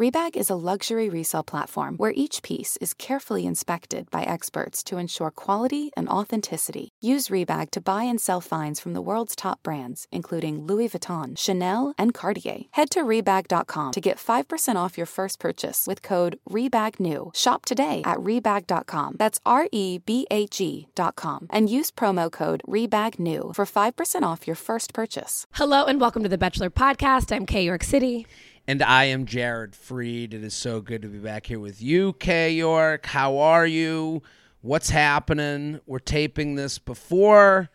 [0.00, 4.96] Rebag is a luxury resale platform where each piece is carefully inspected by experts to
[4.96, 6.88] ensure quality and authenticity.
[7.02, 11.36] Use Rebag to buy and sell finds from the world's top brands, including Louis Vuitton,
[11.36, 12.60] Chanel, and Cartier.
[12.70, 17.36] Head to Rebag.com to get 5% off your first purchase with code REBAGNEW.
[17.36, 19.16] Shop today at Rebag.com.
[19.18, 21.46] That's R E B A G.com.
[21.50, 25.46] And use promo code REBAGNEW for 5% off your first purchase.
[25.52, 27.36] Hello and welcome to the Bachelor Podcast.
[27.36, 28.26] I'm Kay York City.
[28.70, 30.32] And I am Jared Freid.
[30.32, 33.04] It is so good to be back here with you, Kay York.
[33.06, 34.22] How are you?
[34.60, 35.80] What's happening?
[35.86, 37.68] We're taping this before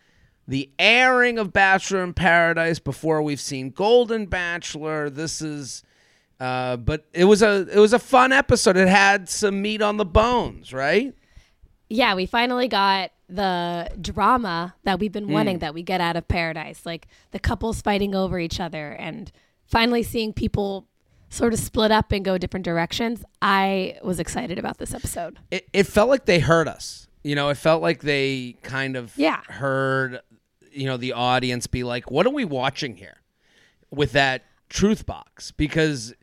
[0.47, 5.09] the airing of Bachelor in Paradise, before we've seen Golden Bachelor.
[5.09, 5.83] This is
[6.39, 8.77] uh, but it was a it was a fun episode.
[8.77, 11.13] It had some meat on the bones, right?
[11.89, 15.33] Yeah, we finally got the drama that we've been Mm.
[15.33, 19.29] wanting that we get out of Paradise, like the couples fighting over each other and
[19.67, 20.87] finally seeing people
[21.29, 23.23] sort of split up and go different directions.
[23.41, 25.39] I was excited about this episode.
[25.51, 27.07] It, it felt like they heard us.
[27.23, 29.41] You know, it felt like they kind of Yeah.
[29.47, 30.19] heard,
[30.71, 33.17] you know, the audience be like, "What are we watching here?"
[33.91, 36.13] With that truth box, because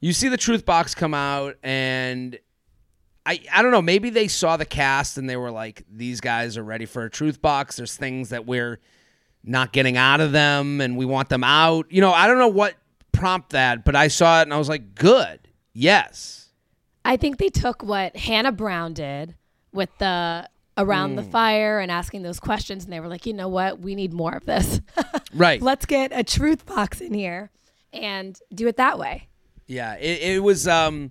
[0.00, 2.38] you see the truth box come out, and
[3.26, 6.56] I I don't know, maybe they saw the cast and they were like, "These guys
[6.56, 8.78] are ready for a truth box." There's things that we're
[9.42, 11.86] not getting out of them, and we want them out.
[11.90, 12.74] You know, I don't know what
[13.14, 16.50] prompt that, but I saw it and I was like, "Good, yes."
[17.04, 19.34] I think they took what Hannah Brown did
[19.72, 23.48] with the around the fire and asking those questions and they were like, "You know
[23.48, 23.78] what?
[23.78, 24.80] We need more of this."
[25.36, 25.60] Right.
[25.60, 27.50] Let's get a truth box in here
[27.92, 29.26] and do it that way.
[29.66, 31.10] Yeah, it, it was um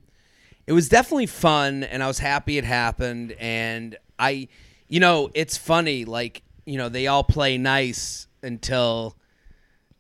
[0.65, 4.47] it was definitely fun and I was happy it happened and I
[4.87, 9.17] you know, it's funny like, you know, they all play nice until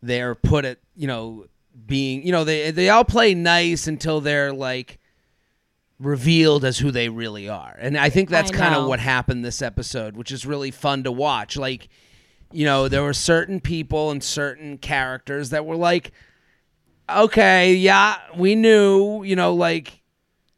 [0.01, 1.47] they're put at, you know,
[1.85, 4.99] being, you know, they they all play nice until they're like
[5.99, 7.75] revealed as who they really are.
[7.79, 11.11] And I think that's kind of what happened this episode, which is really fun to
[11.11, 11.55] watch.
[11.55, 11.87] Like,
[12.51, 16.11] you know, there were certain people and certain characters that were like
[17.09, 20.01] okay, yeah, we knew, you know, like,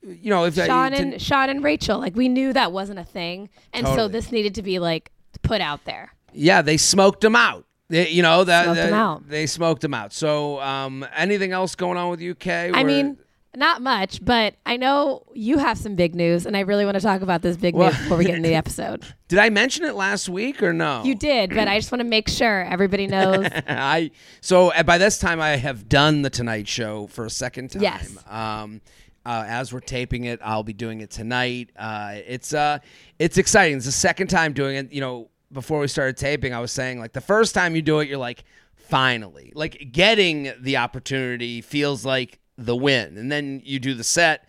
[0.03, 3.03] you know, if Sean to- and Sean and Rachel, like we knew that wasn't a
[3.03, 5.11] thing, and so this needed to be like
[5.41, 6.13] put out there.
[6.33, 7.65] yeah, they smoked them out.
[7.89, 9.29] They, you know that Smoked 'em that- out.
[9.29, 10.11] They smoked them out.
[10.13, 12.47] So, um, anything else going on with UK?
[12.73, 13.17] I mean,
[13.55, 17.01] not much, but I know you have some big news, and I really want to
[17.01, 19.05] talk about this big Well- news before we get into the episode.
[19.27, 21.03] did I mention it last week or no?
[21.03, 23.47] You did, but I just want to make sure everybody knows.
[23.67, 27.69] I so uh, by this time I have done the Tonight Show for a second
[27.71, 27.83] time.
[27.83, 28.17] Yes.
[28.27, 28.81] Um,
[29.27, 31.69] uh, as we're taping it, I'll be doing it tonight.
[31.77, 32.79] Uh, it's uh,
[33.19, 33.77] it's exciting.
[33.77, 34.91] It's the second time doing it.
[34.93, 37.99] You know, before we started taping, I was saying like the first time you do
[37.99, 38.43] it, you're like,
[38.75, 44.47] finally, like getting the opportunity feels like the win, and then you do the set.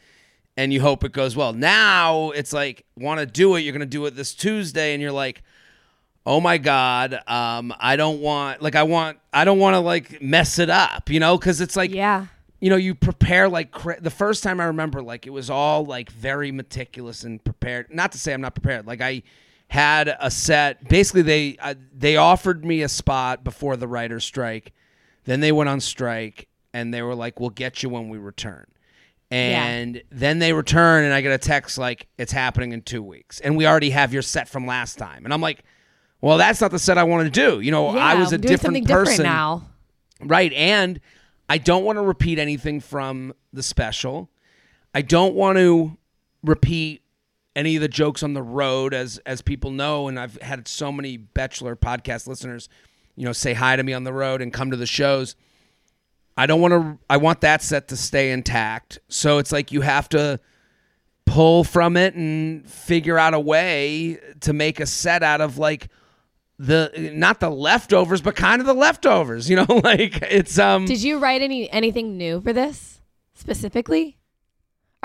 [0.58, 1.52] And you hope it goes well.
[1.52, 3.60] Now it's like, want to do it?
[3.60, 5.42] You're going to do it this Tuesday, and you're like,
[6.26, 10.20] oh my god um i don't want like i want i don't want to like
[10.20, 12.26] mess it up you know because it's like yeah,
[12.60, 15.84] you know you prepare like cra- the first time i remember like it was all
[15.84, 19.22] like very meticulous and prepared not to say i'm not prepared like i
[19.68, 24.72] had a set basically they uh, they offered me a spot before the writer's strike
[25.24, 28.66] then they went on strike and they were like we'll get you when we return
[29.30, 33.40] and then they return and i get a text like it's happening in two weeks
[33.40, 35.64] and we already have your set from last time and i'm like
[36.20, 38.04] well that's not the set i want to do you know yeah.
[38.04, 39.64] i was a different person different now.
[40.20, 40.52] Right.
[40.52, 41.00] And
[41.48, 44.30] I don't want to repeat anything from the special.
[44.94, 45.96] I don't want to
[46.42, 47.02] repeat
[47.56, 50.92] any of the jokes on the road as as people know and I've had so
[50.92, 52.68] many bachelor podcast listeners,
[53.16, 55.34] you know, say hi to me on the road and come to the shows.
[56.36, 58.98] I don't want to I want that set to stay intact.
[59.08, 60.38] So it's like you have to
[61.24, 65.88] pull from it and figure out a way to make a set out of like
[66.58, 71.02] the not the leftovers but kind of the leftovers you know like it's um Did
[71.02, 73.00] you write any anything new for this
[73.34, 74.18] specifically?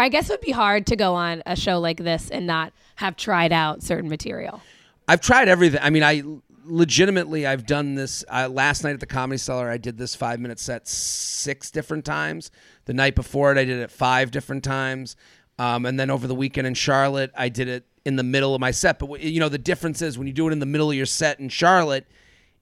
[0.01, 2.73] I guess it would be hard to go on a show like this and not
[2.95, 4.61] have tried out certain material.
[5.07, 5.79] I've tried everything.
[5.81, 6.23] I mean, I
[6.65, 8.23] legitimately I've done this.
[8.29, 12.05] Uh, last night at the Comedy Cellar, I did this five minute set six different
[12.05, 12.51] times.
[12.85, 15.15] The night before it, I did it five different times.
[15.59, 18.61] Um, and then over the weekend in Charlotte, I did it in the middle of
[18.61, 18.99] my set.
[18.99, 20.95] But w- you know, the difference is when you do it in the middle of
[20.95, 22.07] your set in Charlotte,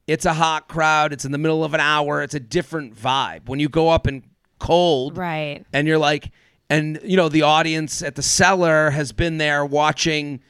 [0.08, 1.14] it's a hot crowd.
[1.14, 2.22] It's in the middle of an hour.
[2.22, 3.48] It's a different vibe.
[3.48, 4.24] When you go up in
[4.60, 5.66] cold, Right.
[5.72, 6.32] and you're like
[6.70, 10.42] and you know the audience at the cellar has been there watching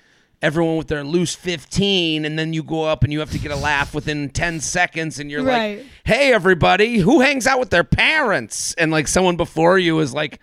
[0.42, 3.52] everyone with their loose 15 and then you go up and you have to get
[3.52, 5.80] a laugh within 10 seconds and you're Right.
[5.80, 10.14] like hey everybody who hangs out with their parents and like someone before you is
[10.14, 10.40] like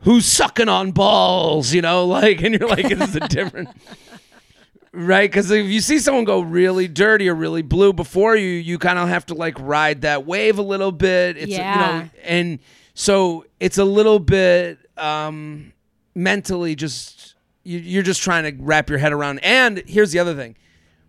[0.00, 3.68] who's sucking on balls you know like and you're like it's a different
[4.92, 8.78] right because if you see someone go really dirty or really blue before you you
[8.78, 11.76] kind of have to like ride that wave a little bit it's you Yeah.
[12.02, 12.58] know and
[12.94, 15.72] so it's a little bit um
[16.14, 19.38] mentally just you, you're just trying to wrap your head around.
[19.40, 20.56] And here's the other thing.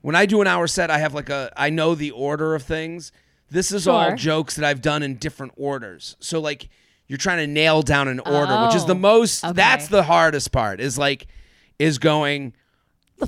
[0.01, 2.63] When i do an hour set i have like a i know the order of
[2.63, 3.11] things.
[3.49, 6.15] This is all jokes that i've done in different orders.
[6.19, 6.69] So like
[7.07, 9.53] you're trying to nail down an order which is the Oh, most okay.
[9.53, 11.27] that's the hardest part is like
[11.77, 12.53] is going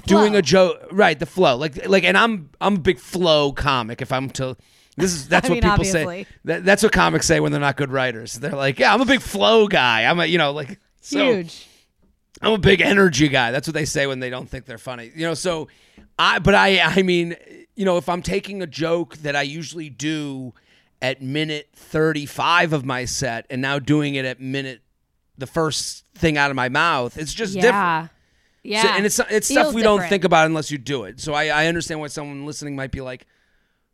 [0.06, 1.56] doing a joke right the flow.
[1.58, 4.56] Like like and i'm i'm a big flow comic if i'm to
[4.98, 6.24] this is that's I what mean, people obviously.
[6.24, 9.02] say that, that's what comics say when they're not good writers they're like yeah i'm
[9.02, 11.68] a big flow guy i'm a you know like so huge.
[12.42, 15.12] i'm a big energy guy that's what they say when they don't think they're funny
[15.16, 15.68] you know so
[16.20, 17.36] i but i i mean
[17.76, 20.54] you know if i'm taking a joke that i usually do
[21.02, 24.82] at minute 35 of my set and now doing it at minute
[25.38, 28.08] the first thing out of my mouth it's just different Yeah.
[28.66, 28.82] Yeah.
[28.84, 31.20] so, and it's it's stuff Feels we don't think about unless you do it.
[31.20, 33.26] So I, I understand why someone listening might be like,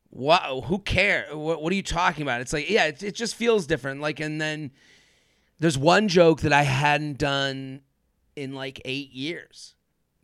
[0.09, 0.65] "What?
[0.65, 1.27] Who care?
[1.31, 4.01] What, what are you talking about?" It's like, yeah, it, it just feels different.
[4.01, 4.71] Like, and then
[5.59, 7.81] there's one joke that I hadn't done
[8.35, 9.75] in like eight years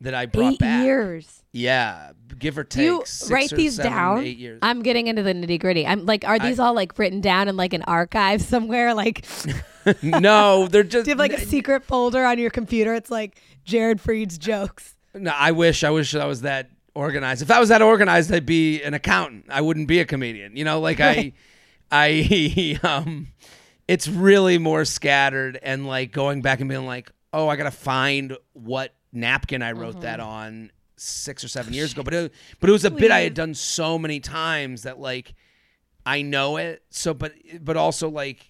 [0.01, 0.83] that I brought Eight back.
[0.85, 1.43] years.
[1.51, 2.85] Yeah, give or Do take.
[2.85, 4.23] you six write or these seven, down?
[4.23, 4.59] Eight years.
[4.61, 5.87] I'm getting into the nitty gritty.
[5.87, 8.93] I'm like, are these all like written down in like an archive somewhere?
[8.93, 9.25] Like,
[10.03, 11.05] no, they're just.
[11.05, 12.93] Do you have like a secret folder on your computer?
[12.93, 14.95] It's like Jared Freid's jokes.
[15.13, 15.83] No, I wish.
[15.85, 17.41] I wish I was that organized.
[17.41, 19.45] If I was that organized, I'd be an accountant.
[19.49, 20.55] I wouldn't be a comedian.
[20.55, 21.33] You know, like I,
[21.91, 23.27] I, um,
[23.87, 28.35] it's really more scattered and like going back and being like, oh, I gotta find
[28.53, 30.29] what napkin I wrote that Mm-hmm.
[30.29, 32.03] on six or seven years ago.
[32.03, 35.35] But it, but it was a bit I had done so many times that like
[36.05, 36.83] I know it.
[36.89, 38.49] So, but but also like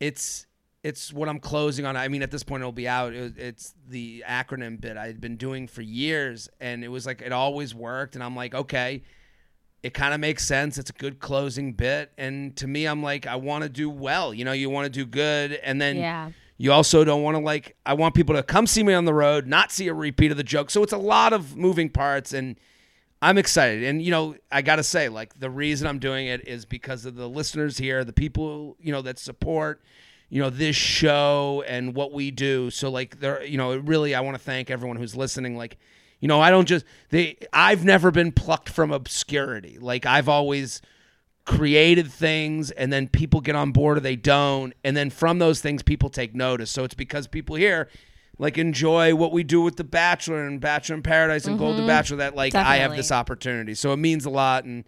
[0.00, 0.46] it's
[0.82, 1.96] it's what I'm closing on.
[1.96, 3.12] I mean, at this point, it'll be out.
[3.12, 7.22] It, it's the acronym bit I had been doing for years, and it was like
[7.22, 8.14] it always worked.
[8.16, 9.02] And I'm like, okay,
[9.82, 10.78] it kind of makes sense.
[10.78, 14.34] It's a good closing bit, and to me, I'm like, I want to do well.
[14.34, 16.30] You know, you want to do good, and then Yeah.
[16.58, 17.76] you also don't want to like.
[17.86, 20.36] I want people to come see me on the road, not see a repeat of
[20.36, 20.70] the joke.
[20.70, 22.56] So it's a lot of moving parts, and
[23.20, 23.84] I'm excited.
[23.84, 27.14] And you know, I gotta say, like the reason I'm doing it is because of
[27.14, 29.80] the listeners here, the people you know that support,
[30.32, 32.70] you know, this show and what we do.
[32.70, 35.58] So like, there, you know, really, I want to thank everyone who's listening.
[35.58, 35.76] Like,
[36.20, 37.36] you know, I don't just they.
[37.52, 39.76] I've never been plucked from obscurity.
[39.78, 40.80] Like I've always
[41.44, 45.60] created things and then people get on board or they don't and then from those
[45.60, 47.88] things people take notice so it's because people here
[48.38, 51.88] like enjoy what we do with the bachelor and bachelor in paradise and golden mm-hmm.
[51.88, 54.84] bachelor that like i have this opportunity so it means a lot and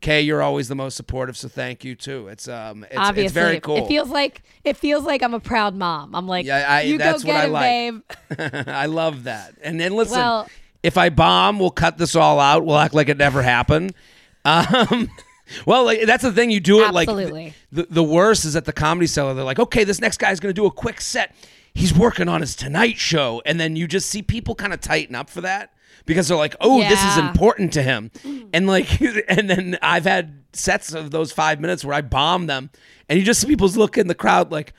[0.00, 3.32] kay you're always the most supportive so thank you too it's um it's, Obviously, it's
[3.34, 6.14] very cool It feels like it feels like I'm a proud mom.
[6.14, 8.38] I'm like, Yeah, I- you that's go what get I him, like.
[8.38, 8.68] babe.
[8.68, 9.54] I love that.
[9.62, 10.48] And then listen, Well-
[10.82, 12.64] if I bomb, we'll cut this all out.
[12.64, 13.94] We'll act like it never happened.
[14.44, 15.10] Um,
[15.66, 16.50] well, like, that's the thing.
[16.50, 17.54] You do it like Absolutely.
[17.72, 19.34] the, the worst is at the comedy cellar.
[19.34, 21.34] They're like, okay, this next guy's going to do a quick set.
[21.74, 25.14] He's working on his Tonight Show, and then you just see people kind of tighten
[25.14, 25.72] up for that
[26.08, 28.48] because they're like, oh, this is important to him, mm.
[28.52, 32.70] and like, and then I've had sets of those five minutes where I bomb them,
[33.08, 34.72] and you just see people's look in the crowd like,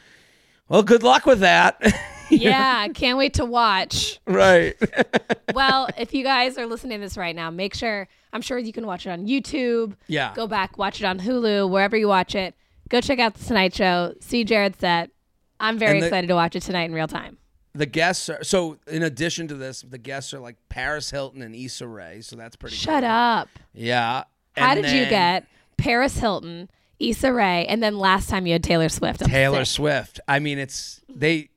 [0.67, 1.81] well, good luck with that.
[2.29, 4.19] yeah, can't wait to watch.
[4.25, 4.75] right.
[5.53, 8.73] well, if you guys are listening to this right now, make sure I'm sure you
[8.73, 9.95] can watch it on YouTube.
[10.07, 10.33] Yeah.
[10.35, 12.55] Go back, watch it on Hulu, wherever you watch it.
[12.89, 14.15] Go check out the Tonight Show.
[14.19, 15.11] See Jared's set.
[15.59, 17.37] I'm very the- excited to watch it tonight in real time.
[17.79, 18.77] The guests are so.
[18.87, 22.21] In addition to this, the guests are like Paris Hilton and Issa Rae.
[22.21, 22.75] So that's pretty.
[22.75, 23.09] Shut cool.
[23.11, 23.49] up.
[23.73, 24.23] Yeah.
[24.57, 25.45] How And did you then get
[25.77, 26.69] Paris Hilton,
[26.99, 29.21] Issa Rae, and then last time you had Taylor Swift?
[29.23, 29.75] I'm Taylor sick.
[29.75, 30.19] Swift?
[30.27, 31.49] I mean, it's they.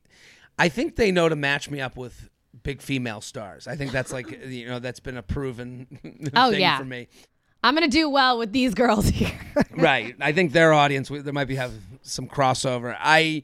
[0.59, 2.29] I think they know to match me up with
[2.63, 3.67] big female stars.
[3.67, 6.79] I think that's like you know that's been a proven Oh, thing yeah.
[6.79, 7.09] for me.
[7.65, 9.33] I'm gonna do well with these girls here.
[9.73, 10.15] right.
[10.21, 12.97] I think their audience there might be have some crossover.
[12.99, 13.43] I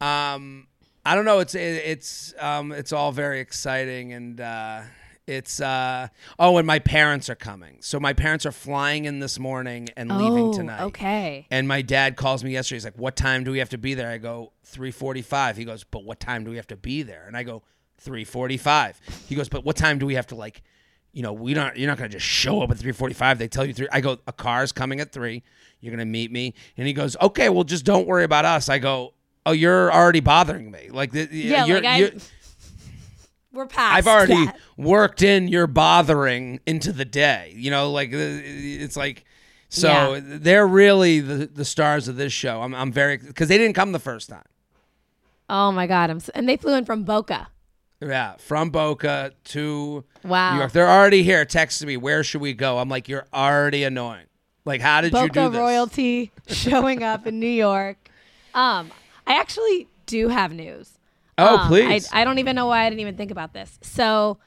[0.00, 0.66] um
[1.04, 4.82] I don't know it's it, it's um it's all very exciting and uh
[5.26, 7.78] it's uh oh and my parents are coming.
[7.80, 10.82] So my parents are flying in this morning and leaving oh, tonight.
[10.86, 11.46] okay.
[11.50, 12.76] And my dad calls me yesterday.
[12.76, 15.84] He's like, "What time do we have to be there?" I go, "3:45." He goes,
[15.84, 17.62] "But what time do we have to be there?" And I go,
[18.04, 18.96] "3:45."
[19.28, 20.62] He goes, "But what time do we have to like,
[21.12, 23.38] you know, we don't you're not going to just show up at 3:45.
[23.38, 25.42] They tell you 3." I go, "A car's coming at 3.
[25.80, 28.68] You're going to meet me." And he goes, "Okay, well just don't worry about us."
[28.68, 29.14] I go,
[29.46, 32.10] "Oh, you're already bothering me." Like the, Yeah, you're, like I- you're
[33.52, 33.96] We're past.
[33.96, 34.58] I've already that.
[34.76, 37.52] worked in your bothering into the day.
[37.56, 38.56] You know, like We're I've past already that.
[38.56, 38.72] worked in into the day.
[38.76, 39.24] You know, like uh, it's like
[39.68, 40.20] so Yeah.
[40.24, 42.62] they're really the the stars of this show.
[42.62, 44.44] I'm I'm very because they didn't come the first time.
[45.48, 46.10] Oh my god!
[46.10, 47.48] I'm s and they flew in from Boca.
[48.00, 50.52] Yeah, from Boca to Wow.
[50.52, 50.72] New York.
[50.72, 52.78] They're already here texting me, where should we go?
[52.78, 54.24] I'm like, you're already annoying.
[54.64, 55.58] Like, how did you do Boca this?
[55.58, 57.98] royalty showing up in New York.
[58.54, 58.90] Um,
[59.30, 60.98] I actually do have news.
[61.38, 62.08] Oh, Um, please.
[62.12, 63.78] I, I don't even know why I didn't even think about this.
[63.82, 64.38] So,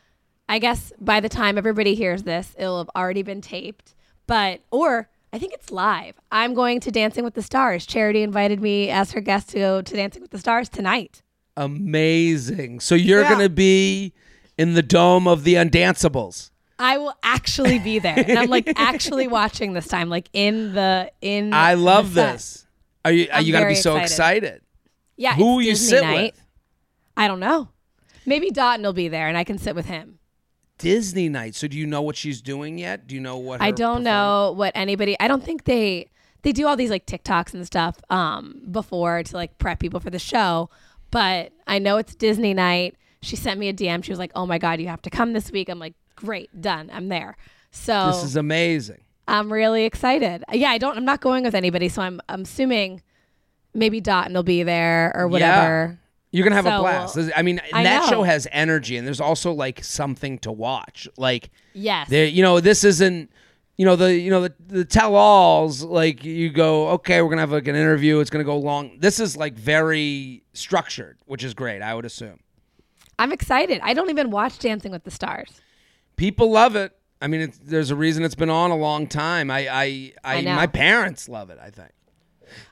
[0.49, 3.95] I guess by the time everybody hears this, it'll have already been taped.
[4.27, 6.15] But or I think it's live.
[6.31, 7.85] I'm going to Dancing with the Stars.
[7.85, 11.21] Charity invited me as her guest to go to Dancing with the Stars tonight.
[11.55, 12.79] Amazing.
[12.81, 13.29] So you're Yeah.
[13.29, 14.13] gonna be
[14.57, 16.51] in the dome of the Undanceables.
[16.79, 21.11] I will actually be there, and I'm like actually watching this time, like in the
[21.21, 21.53] in.
[21.53, 22.67] I love the this.
[23.05, 23.27] Are you?
[23.31, 24.43] Are I'm you going to be so excited.
[24.43, 24.61] excited.
[25.23, 26.33] Yeah, Who you Disney sit night.
[26.35, 26.41] with?
[27.15, 27.69] I don't know.
[28.25, 30.19] Maybe Dotun will be there, and I can sit with him.
[30.77, 31.55] Disney night.
[31.55, 33.07] So do you know what she's doing yet?
[33.07, 33.61] Do you know what?
[33.61, 35.15] I don't perform- know what anybody.
[35.19, 36.09] I don't think they
[36.41, 40.09] they do all these like TikToks and stuff um before to like prep people for
[40.09, 40.69] the show.
[41.11, 42.95] But I know it's Disney night.
[43.21, 44.03] She sent me a DM.
[44.03, 46.49] She was like, "Oh my god, you have to come this week." I'm like, "Great,
[46.59, 46.89] done.
[46.91, 47.37] I'm there."
[47.71, 49.01] So This is amazing.
[49.27, 50.43] I'm really excited.
[50.51, 50.97] Yeah, I don't.
[50.97, 53.01] I'm not going with anybody, so I'm I'm assuming
[53.73, 55.99] maybe Dotun will be there or whatever.
[56.31, 57.17] You're gonna have a blast.
[57.35, 58.07] I mean, I that know.
[58.09, 61.07] show has energy, and there's also like something to watch.
[61.17, 62.09] Like, Yes.
[62.09, 63.29] there, you know, this isn't,
[63.77, 65.83] you know, the you know the the tell-alls.
[65.83, 68.19] Like, you go, okay, we're gonna have like an interview.
[68.19, 68.97] It's gonna go long.
[68.99, 71.83] This is like very structured, which is great.
[71.83, 72.39] I would assume
[73.19, 73.79] I'm excited.
[73.83, 75.61] I don't even watch Dancing with the Stars.
[76.15, 76.93] people love it.
[77.21, 79.49] I mean, it's, there's a reason it's been on a long time.
[79.51, 81.59] I, I, I, I my parents love it.
[81.61, 81.91] I think.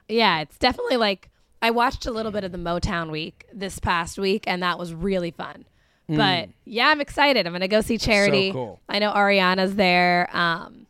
[0.07, 1.29] Yeah, it's definitely like
[1.61, 4.93] I watched a little bit of the Motown week this past week, and that was
[4.93, 5.65] really fun.
[6.07, 7.47] But yeah, I'm excited.
[7.47, 8.49] I'm gonna go see Charity.
[8.49, 8.53] Hmm.
[8.57, 8.79] cool.
[8.89, 10.29] I know Ariana's there.
[10.35, 10.87] Um,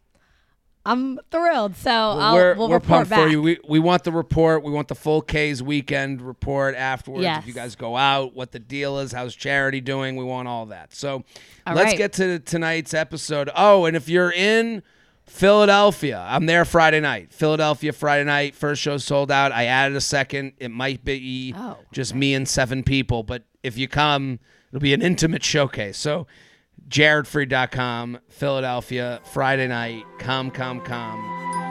[0.84, 1.76] I'm thrilled.
[1.76, 3.24] So I'll, we're we'll we're report pumped back.
[3.26, 3.42] for you.
[3.42, 4.64] We we want the report.
[4.64, 7.24] We want the full Kay's weekend report afterwards.
[7.24, 7.44] Yes.
[7.44, 10.16] If you guys go out, what the deal is, how's charity doing?
[10.16, 10.94] We want all that.
[10.94, 11.24] So
[11.68, 11.98] All let's right.
[11.98, 13.52] get to tonight's episode.
[13.56, 14.82] Oh, and if you're in
[15.32, 17.34] Philadelphia, I'm there Friday night.
[17.34, 18.54] Philadelphia Friday night.
[18.54, 19.52] First show sold out.
[19.52, 20.54] I added a second.
[20.60, 24.94] It might be Oh, just me and seven people, but if you come, it'll be
[24.94, 25.98] an intimate showcase.
[25.98, 26.28] So
[26.90, 30.04] jaredfreid.com, Philadelphia, Friday night.
[30.20, 31.71] Come, come, come.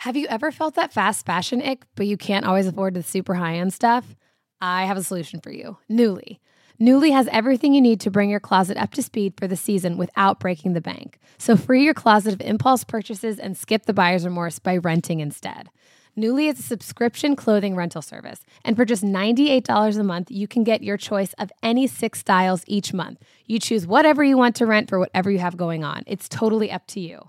[0.00, 3.34] Have you ever felt that fast fashion ick, but you can't always afford the super
[3.34, 4.16] high end stuff?
[4.58, 6.38] I have a solution for you Nuuly.
[6.80, 9.98] Nuuly has everything you need to bring your closet up to speed for the season
[9.98, 11.18] without breaking the bank.
[11.36, 15.68] So free your closet of impulse purchases and skip the buyer's remorse by renting instead.
[16.16, 20.64] Nuuly is a subscription clothing rental service, and for just $98 a month, you can
[20.64, 23.22] get your choice of any six styles each month.
[23.44, 26.04] You choose whatever you want to rent for whatever you have going on.
[26.06, 27.28] It's totally up to you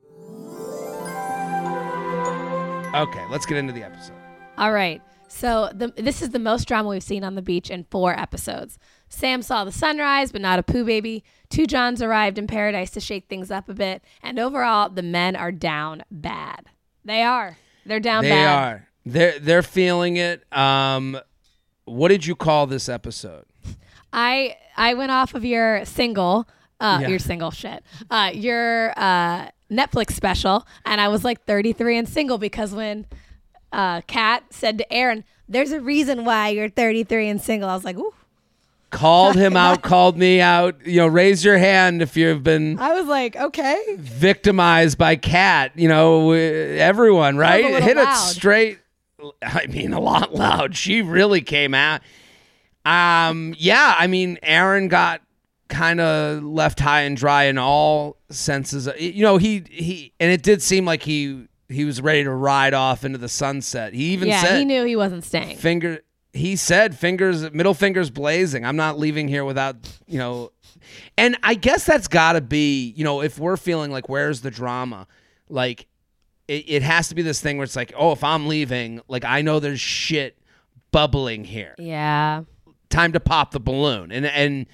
[2.93, 4.15] Okay, let's get into the episode.
[4.57, 5.01] All right.
[5.29, 8.77] So the, this is the most drama we've seen on the beach in four episodes.
[9.07, 11.23] Sam saw the sunrise, but not a poo baby.
[11.49, 15.35] Two Johns arrived in paradise to shake things up a bit, and overall, the men
[15.37, 16.65] are down bad.
[17.05, 17.57] They are.
[17.85, 18.63] They're down They bad.
[18.73, 18.87] are.
[19.05, 20.43] They're they're feeling it.
[20.53, 21.17] Um,
[21.85, 23.45] what did you call this episode?
[24.13, 26.47] I I went off of your single,
[26.79, 27.07] uh, Yeah.
[27.07, 32.37] your single shit, uh, your uh, Netflix special, and I was like 33 and single
[32.37, 33.05] because when
[33.71, 37.85] uh, Kat said to Aaron, "There's a reason why you're 33 and single," I was
[37.85, 38.13] like, "Ooh."
[38.89, 40.85] Called him out, called me out.
[40.85, 45.71] You know, raise your hand if you've been I was like, "Okay." victimized by Kat.
[45.75, 47.81] You know, everyone, right?
[47.81, 48.79] Hit it straight.
[49.41, 50.75] I mean, a lot loud.
[50.75, 52.01] She really came out.
[52.83, 55.21] Um, yeah, I mean, Aaron got
[55.71, 58.87] kind of left high and dry in all senses.
[58.99, 62.75] You know, he he, and it did seem like he he was ready to ride
[62.75, 63.93] off into the sunset.
[63.93, 65.57] He even yeah, said, he knew he wasn't staying.
[65.57, 66.01] finger
[66.33, 69.75] he said fingers middle fingers blazing i'm not leaving here without
[70.07, 70.49] you know
[71.17, 74.49] and i guess that's got to be you know if we're feeling like where's the
[74.49, 75.05] drama
[75.49, 75.87] like
[76.47, 79.25] it, it has to be this thing where it's like oh if i'm leaving like
[79.25, 80.37] i know there's shit
[80.93, 82.43] bubbling here Yeah.
[82.89, 84.67] time to pop the balloon and and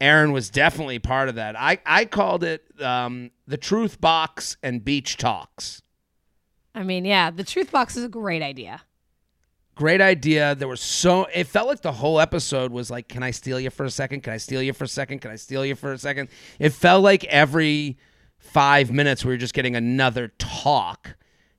[0.00, 4.84] aaron was definitely part of that i i called it um the truth box and
[4.84, 5.82] beach talks
[6.74, 8.82] I mean, yeah, the truth box is a great idea.
[9.74, 10.54] Great idea.
[10.54, 13.70] There was so it felt like the whole episode was like, "Can I steal you
[13.70, 14.22] for a second?
[14.22, 15.20] Can I steal you for a second?
[15.20, 16.28] Can I steal you for a second?
[16.58, 17.98] It felt like every
[18.38, 21.16] five minutes we were just getting another talk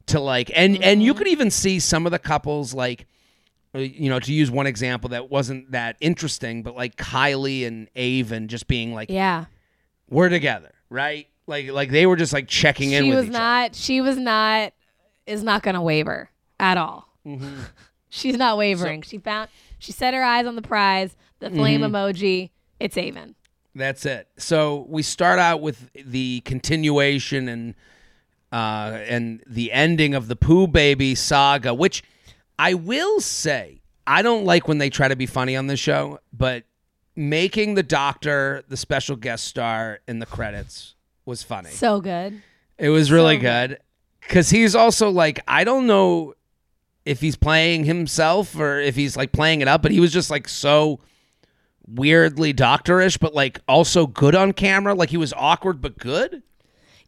[0.08, 3.08] to like, and and you could even see some of the couples like,
[3.74, 8.48] you know, to use one example that wasn't that interesting, but like Kylie and Aven
[8.48, 9.46] just being like, Yeah.
[10.10, 11.28] "We're together," right?
[11.48, 14.74] Like like they were just like checking in She was not, she was not,
[15.26, 17.08] is not going to waver at all.
[17.26, 17.62] Mm-hmm.
[18.10, 19.04] She's not wavering.
[19.04, 19.50] she found,
[19.80, 21.96] she set her eyes on the prize, the flame Mm-hmm.
[21.96, 22.50] emoji.
[22.80, 23.36] It's Aven.
[23.74, 24.28] That's it.
[24.38, 27.76] So we start out with the continuation and
[28.52, 32.04] uh, and the ending of the Poo Baby saga, which
[32.60, 36.20] I will say I don't like when they try to be funny on this show,
[36.34, 36.64] but
[37.16, 41.70] making the Doctor the special guest star in the credits was funny.
[41.70, 42.42] So good.
[42.78, 43.80] It was really So good
[44.22, 46.34] because he's also like I don't know
[47.06, 50.30] if he's playing himself or if he's like playing it up, but he was just
[50.30, 51.00] like so
[51.88, 54.94] weirdly doctorish, but like also good on camera.
[54.94, 56.44] Like he was awkward but good.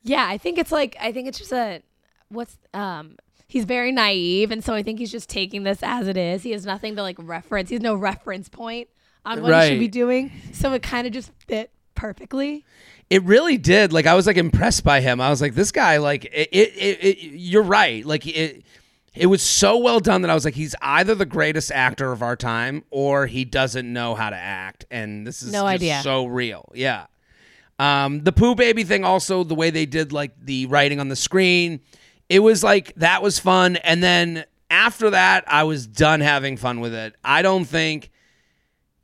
[0.03, 1.81] Yeah, I think it's like I think it's just a
[2.29, 3.15] what's um
[3.53, 6.41] he's very naive and so I think he's just taking this as it is.
[6.41, 7.69] He has nothing to like reference.
[7.69, 8.89] He has no reference point
[9.23, 10.31] on what he should be doing.
[10.53, 12.65] So it kind of just fit perfectly.
[13.11, 13.93] It really did.
[13.93, 15.21] Like I was like impressed by him.
[15.21, 15.97] I was like, this guy.
[15.97, 16.49] Like it.
[16.51, 18.03] it, it, it you're right.
[18.03, 18.63] Like it.
[19.13, 22.23] It was so well done that I was like, he's either the greatest actor of
[22.23, 26.01] our time or he doesn't know how to act, and this is No just idea.
[26.01, 26.71] so real.
[26.73, 27.05] Yeah.
[27.77, 31.15] Um, the Poo Baby thing, also the way they did like the writing on the
[31.15, 31.81] screen,
[32.33, 33.75] it was like that was fun.
[33.77, 37.15] And then after that, I was done having fun with it.
[37.23, 38.09] I don't think,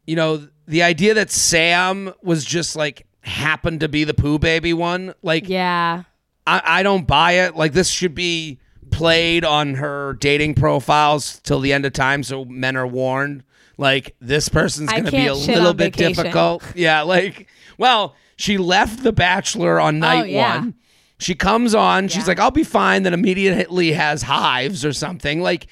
[0.08, 4.74] you know, the idea that Sam was just like happened to be the Poo Baby
[4.74, 6.04] one, like Yeah.
[6.48, 7.56] I, I don't buy it.
[7.56, 12.44] Like this should be played on her dating profiles till the end of time, so
[12.46, 13.44] men are warned.
[13.78, 16.24] Like this person's going to be a little bit vacation.
[16.24, 16.64] difficult.
[16.76, 20.60] Yeah, like well, she left The Bachelor on night Oh, yeah.
[20.60, 20.74] one.
[21.20, 22.08] She comes on.
[22.08, 25.42] She's like, "I'll be fine." Then immediately has hives or something.
[25.42, 25.68] Like,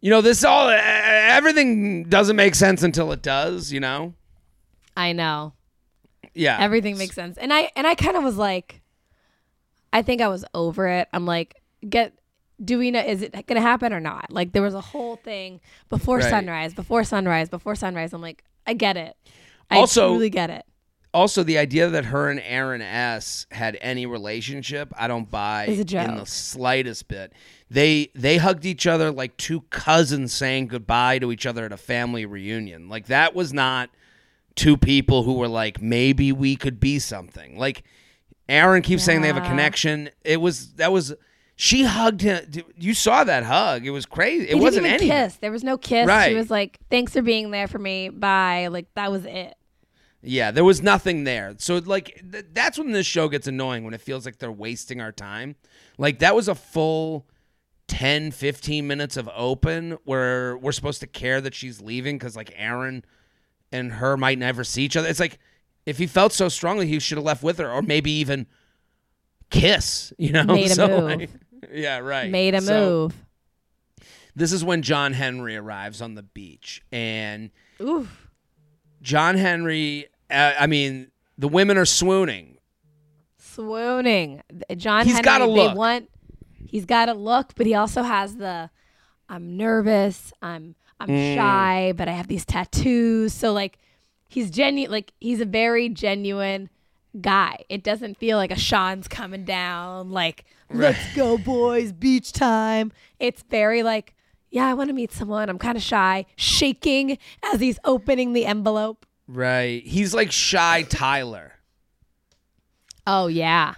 [0.00, 3.72] you know, this all everything doesn't make sense until it does.
[3.72, 4.14] You know?
[4.96, 5.54] I know.
[6.34, 6.58] Yeah.
[6.60, 7.38] Everything makes sense.
[7.38, 8.82] And I and I kind of was like
[9.92, 11.08] I think I was over it.
[11.12, 12.12] I'm like get
[12.64, 14.30] do we know is it going to happen or not?
[14.32, 16.30] Like there was a whole thing before Right.
[16.30, 18.12] sunrise, before sunrise, before sunrise.
[18.12, 19.16] I'm like I get it.
[19.70, 20.64] I Also- truly get it.
[21.14, 25.78] Also the idea that her and Aaron S had any relationship, I don't buy Is
[25.78, 26.08] a joke.
[26.08, 27.32] in the slightest bit.
[27.70, 31.76] They they hugged each other like two cousins saying goodbye to each other at a
[31.78, 32.88] family reunion.
[32.88, 33.90] Like that was not
[34.56, 37.58] two people who were like maybe we could be something.
[37.58, 37.84] Like
[38.48, 40.10] Aaron keeps saying they have a connection.
[40.24, 41.14] It was that was
[41.56, 42.44] she hugged him.
[42.76, 43.86] You saw that hug.
[43.86, 44.48] It was crazy.
[44.50, 45.08] It wasn't even any.
[45.08, 45.36] kiss.
[45.36, 46.06] There was no kiss.
[46.06, 46.28] Right.
[46.30, 48.08] She was like, "Thanks for being there for me.
[48.08, 49.54] Bye." Like that was it.
[50.26, 51.54] Yeah, there was nothing there.
[51.58, 55.00] So like th- that's when this show gets annoying when it feels like they're wasting
[55.00, 55.56] our time.
[55.98, 57.26] Like that was a full
[57.88, 62.52] 10 15 minutes of open where we're supposed to care that she's leaving cuz like
[62.56, 63.04] Aaron
[63.70, 65.08] and her might never see each other.
[65.08, 65.38] It's like
[65.84, 68.46] if he felt so strongly he should have left with her or maybe even
[69.50, 70.44] kiss, you know?
[70.44, 71.04] Made a So, move.
[71.04, 71.30] like-
[71.72, 72.30] yeah, right.
[72.30, 72.80] Made a So,
[73.12, 73.14] move.
[74.36, 78.28] This is when John Henry arrives on the beach and Oof.
[79.02, 82.58] John Henry uh, I mean the women are swooning
[83.38, 84.42] Swooning.
[84.76, 85.76] John He's Henry, gotta they look.
[85.76, 86.10] want
[86.66, 88.70] he's got a look, but he also has the
[89.28, 91.34] I'm nervous, I'm I'm Mm.
[91.34, 93.32] shy, but I have these tattoos.
[93.32, 93.78] So like
[94.28, 96.68] he's genuine like he's a very genuine
[97.20, 97.64] guy.
[97.68, 102.90] It doesn't feel like a Sean's coming down, like, let's go, boys, beach time.
[103.20, 104.14] It's very like,
[104.50, 105.48] yeah, I want to meet someone.
[105.48, 109.06] I'm kind of shy, shaking as he's opening the envelope.
[109.26, 109.82] Right.
[109.84, 111.52] He's like shy Tyler.
[113.06, 113.74] Oh, yeah.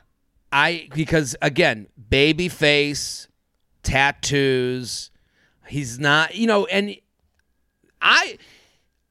[0.52, 3.28] I because again, baby face,
[3.82, 5.10] tattoos.
[5.66, 6.96] He's not, you know, and
[8.00, 8.38] I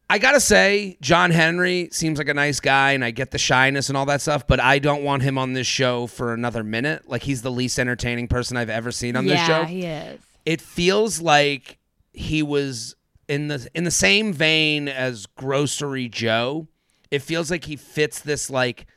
[0.10, 3.90] I gotta say, John Henry seems like a nice guy, and I get the shyness
[3.90, 7.10] and all that stuff, but I don't want him on this show for another minute.
[7.10, 9.62] Like he's the least entertaining person I've ever seen on yeah, this show.
[9.62, 10.22] Yeah, he is.
[10.46, 11.80] It feels like
[12.14, 12.96] he was
[13.28, 16.68] in the in the same vein as Grocery Joe.
[17.12, 18.88] It feels like he fits this like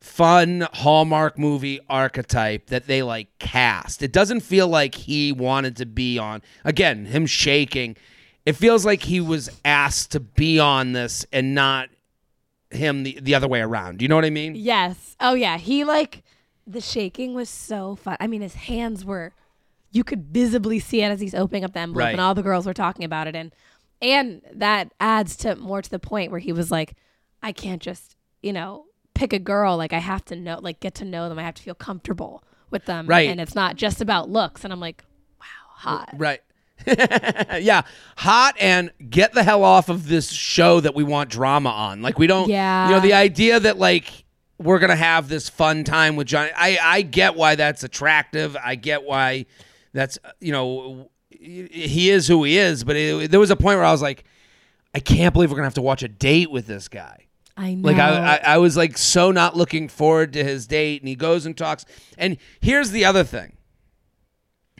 [0.00, 4.02] fun Hallmark movie archetype that they like cast.
[4.02, 6.42] It doesn't feel like he wanted to be on.
[6.64, 7.96] Again, him shaking.
[8.44, 11.88] It feels like he was asked to be on this and not
[12.70, 13.98] him the, the other way around.
[13.98, 14.54] Do you know what I mean?
[14.54, 15.16] Yes.
[15.20, 15.56] Oh, yeah.
[15.56, 16.22] He like,
[16.66, 18.18] the shaking was so fun.
[18.20, 19.32] I mean, his hands were,
[19.92, 22.12] you could visibly see it as he's opening up the envelope, Right.
[22.12, 23.34] and all the girls were talking about it.
[23.34, 23.52] And,
[24.02, 26.94] and that adds to more to the point where he was like,
[27.42, 29.76] I can't just, you know, pick a girl.
[29.76, 31.38] Like, I have to know, like, get to know them.
[31.38, 33.06] I have to feel comfortable with them.
[33.06, 33.28] Right.
[33.28, 34.64] And it's not just about looks.
[34.64, 35.04] And I'm like,
[35.40, 36.10] wow, hot.
[36.16, 36.40] Right.
[36.86, 37.82] yeah,
[38.16, 42.02] hot and get the hell off of this show that we want drama on.
[42.02, 42.88] Like we don't Yeah.
[42.88, 44.24] you know the idea that like
[44.58, 46.50] we're going to have this fun time with Johnny.
[46.56, 48.56] I I get why that's attractive.
[48.62, 49.46] I get why
[49.92, 51.10] that's you know
[51.44, 54.24] he is who he is, but it, there was a point where I was like
[54.94, 57.26] I can't believe we're going to have to watch a date with this guy.
[57.56, 57.88] I know.
[57.88, 61.16] Like I, I, I was like so not looking forward to his date, and he
[61.16, 61.84] goes and talks.
[62.16, 63.56] And here's the other thing: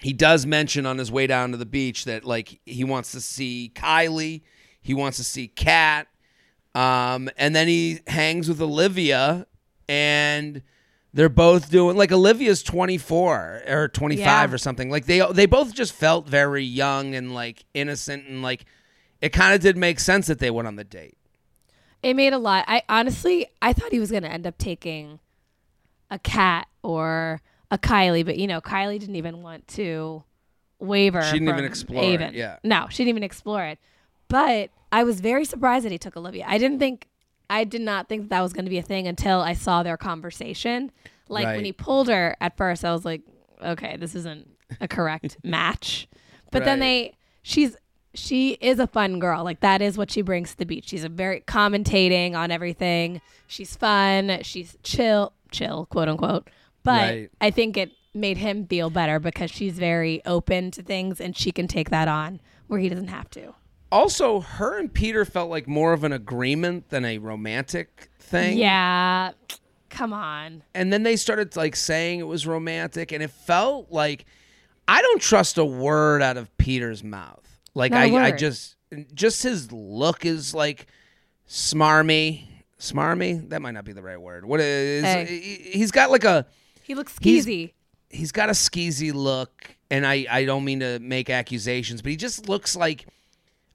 [0.00, 3.20] he does mention on his way down to the beach that like he wants to
[3.20, 4.42] see Kylie,
[4.81, 6.09] he wants to see Kat,
[6.74, 9.46] um, and then he hangs with Olivia,
[9.88, 10.62] and
[11.14, 14.55] they're both doing like Olivia's 24 or 25 Yeah.
[14.55, 14.90] or something.
[14.90, 18.66] Like they they both just felt very young and like innocent, and like
[19.20, 21.16] it kind of did make sense that they went on the date.
[22.03, 22.64] It made a lot.
[22.68, 25.20] I honestly, I thought he was going to end up taking
[26.11, 30.22] a Kat or a Kylie, but you know, Kylie didn't even want to
[30.79, 31.22] waver.
[31.22, 32.59] She didn't even explore it, yeah.
[32.62, 33.79] no, she didn't even explore it.
[34.29, 36.44] But I was very surprised that he took Olivia.
[36.46, 37.07] I didn't think,
[37.50, 39.96] I did not think that was going to be a thing until I saw their
[39.96, 40.90] conversation.
[41.28, 41.57] Like Right.
[41.57, 43.22] when he pulled her at first, I was like,
[43.62, 44.48] okay, this isn't
[44.80, 46.09] a correct match.
[46.50, 47.76] But then they, she's
[48.16, 49.42] she is a fun girl.
[49.42, 50.88] Like that is what she brings to the beach.
[50.88, 53.20] She's a very commentating on everything.
[53.48, 54.38] She's fun.
[54.42, 56.48] She's chill, chill, quote unquote.
[56.85, 57.30] But Right.
[57.40, 61.50] I think it made him feel better because she's very open to things and she
[61.50, 63.54] can take that on where he doesn't have to.
[63.92, 68.59] Also, her and Peter felt like more of an agreement than a romantic thing.
[68.59, 69.33] Yeah.
[69.90, 70.64] Come on.
[70.75, 74.25] And then they started like saying it was romantic, and it felt like
[74.88, 77.47] I don't trust a word out of Peter's mouth.
[77.75, 78.75] Like Not I, I just
[79.14, 80.87] just his look is like
[81.49, 82.47] smarmy.
[82.79, 83.49] Smarmy?
[83.51, 84.44] That might not be the right word.
[84.44, 85.25] What is Hey.
[85.27, 86.47] he- he's got like a
[86.83, 87.73] He looks He's- skeezy.
[88.11, 92.16] he's got a skeezy look, and I, I don't mean to make accusations, but he
[92.16, 93.07] just looks like,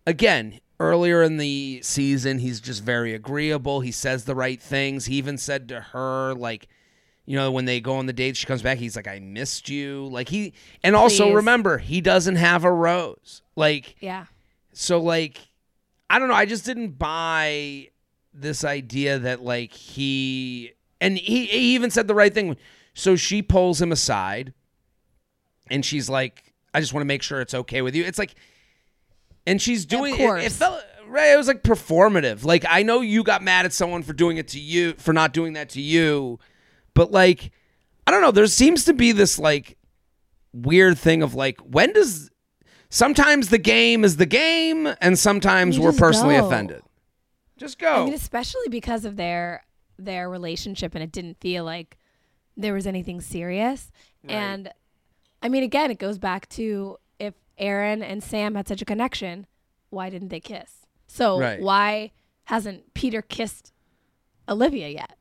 [0.09, 3.81] again, earlier in the season, he's just very agreeable.
[3.81, 5.05] He says the right things.
[5.05, 6.67] He even said to her, like,
[7.25, 9.69] you know, when they go on the date, she comes back, he's like, I missed
[9.69, 10.07] you.
[10.07, 11.35] Like, he, and also Please.
[11.35, 13.41] remember, he doesn't have a rose.
[13.55, 14.25] Like, Yeah.
[14.73, 15.37] so, like,
[16.09, 16.33] I don't know.
[16.33, 17.89] I just didn't buy
[18.33, 22.57] this idea that, like, he, and he, he even said the right thing.
[22.95, 24.53] So she pulls him aside
[25.69, 28.03] and she's like, I just want to make sure it's okay with you.
[28.05, 28.33] It's like,
[29.47, 30.55] and she's doing it- It, course.
[30.57, 31.33] felt right.
[31.33, 32.43] It was like performative.
[32.45, 35.33] Like, I know you got mad at someone for doing it to you, for not
[35.33, 36.39] doing that to you,
[36.93, 37.51] but like,
[38.07, 38.31] I don't know.
[38.31, 39.77] There seems to be this like
[40.53, 42.29] weird thing of like, when does
[42.89, 46.47] sometimes the game is the game, and sometimes You we're personally go.
[46.47, 46.81] offended.
[47.57, 48.01] Just go.
[48.01, 49.63] I mean, especially because of their
[49.97, 51.97] their relationship, and it didn't feel like
[52.55, 53.91] there was anything serious.
[54.27, 54.71] And
[55.41, 56.97] I mean, again, it goes back to
[57.59, 59.45] Aaron and Sam had such a connection,
[59.89, 60.85] why didn't they kiss?
[61.07, 61.61] So Right.
[61.61, 62.11] why
[62.45, 63.73] hasn't Peter kissed
[64.47, 65.17] Olivia yet?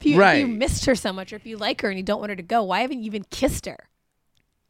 [0.00, 2.02] If you, if you missed her so much, or if you like her and you
[2.04, 3.88] don't want her to go, why haven't you even kissed her?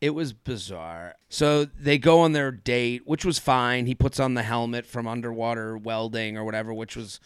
[0.00, 1.14] It was bizarre.
[1.28, 3.86] So they go on their date, which was fine.
[3.86, 7.20] He puts on the helmet from underwater welding or whatever, which was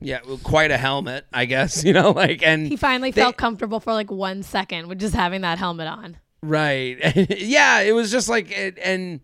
[0.00, 3.78] yeah, quite a helmet, I guess, you know, like and He finally they- felt comfortable
[3.80, 6.16] for like one second with just having that helmet on.
[6.42, 6.96] Right.
[7.40, 9.20] yeah, it was just like it, and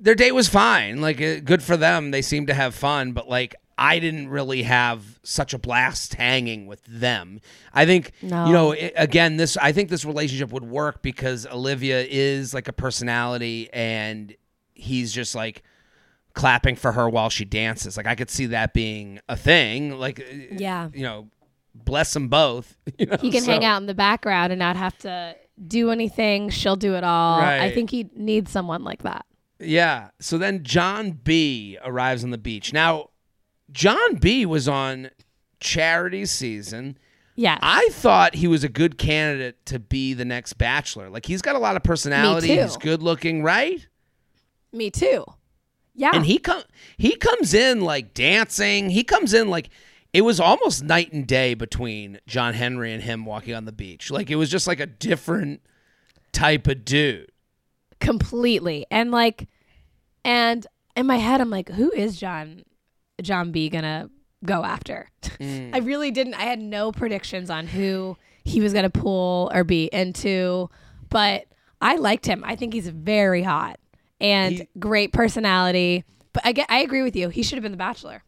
[0.00, 1.00] their date was fine.
[1.00, 2.10] Like uh, good for them.
[2.10, 6.66] They seemed to have fun, but like I didn't really have such a blast hanging
[6.66, 7.40] with them.
[7.72, 8.46] I think No.
[8.46, 12.68] you know i again this I think this relationship would work because Olivia is like
[12.68, 14.34] a personality and
[14.74, 15.62] he's just like
[16.34, 17.96] clapping for her while she dances.
[17.96, 19.98] Like I could see that being a thing.
[19.98, 20.88] Like Yeah.
[20.94, 21.28] you know,
[21.74, 22.76] bless them both.
[22.98, 23.16] You know?
[23.20, 26.50] He can So- hang out in the background and not have to do anything.
[26.50, 27.40] She'll do it all.
[27.40, 29.26] I think he needs someone like that.
[29.58, 30.10] Yeah.
[30.20, 32.72] So then John B arrives on the beach.
[32.72, 33.10] Now,
[33.72, 35.10] John B was on
[35.60, 36.98] charity season.
[37.36, 37.58] Yeah.
[37.60, 41.10] I thought he was a good candidate to be the next bachelor.
[41.10, 42.48] Like he's got a lot of personality.
[42.48, 42.62] too.
[42.62, 43.86] He's good looking, right?
[44.72, 45.24] Me too.
[45.94, 46.10] Yeah.
[46.14, 46.62] And he come
[46.98, 48.90] he comes in like dancing.
[48.90, 49.70] He comes in like
[50.16, 54.10] it was almost night and day between John Henry and him walking on the beach.
[54.10, 55.60] Like it was just like a different
[56.32, 57.30] type of dude.
[58.00, 58.86] completely.
[58.90, 59.48] And like
[60.24, 62.62] and in my head i'm like who is john
[63.22, 64.10] john b gonna
[64.44, 65.08] go after?
[65.38, 65.70] Mm.
[65.74, 69.88] I really didn't i had no predictions on who he was gonna pull or be
[69.92, 70.68] into
[71.10, 71.44] but
[71.80, 72.42] i liked him.
[72.46, 73.78] I think he's very hot
[74.20, 76.04] and He- great personality.
[76.32, 77.28] But i get i agree with you.
[77.28, 78.22] He should have been the bachelor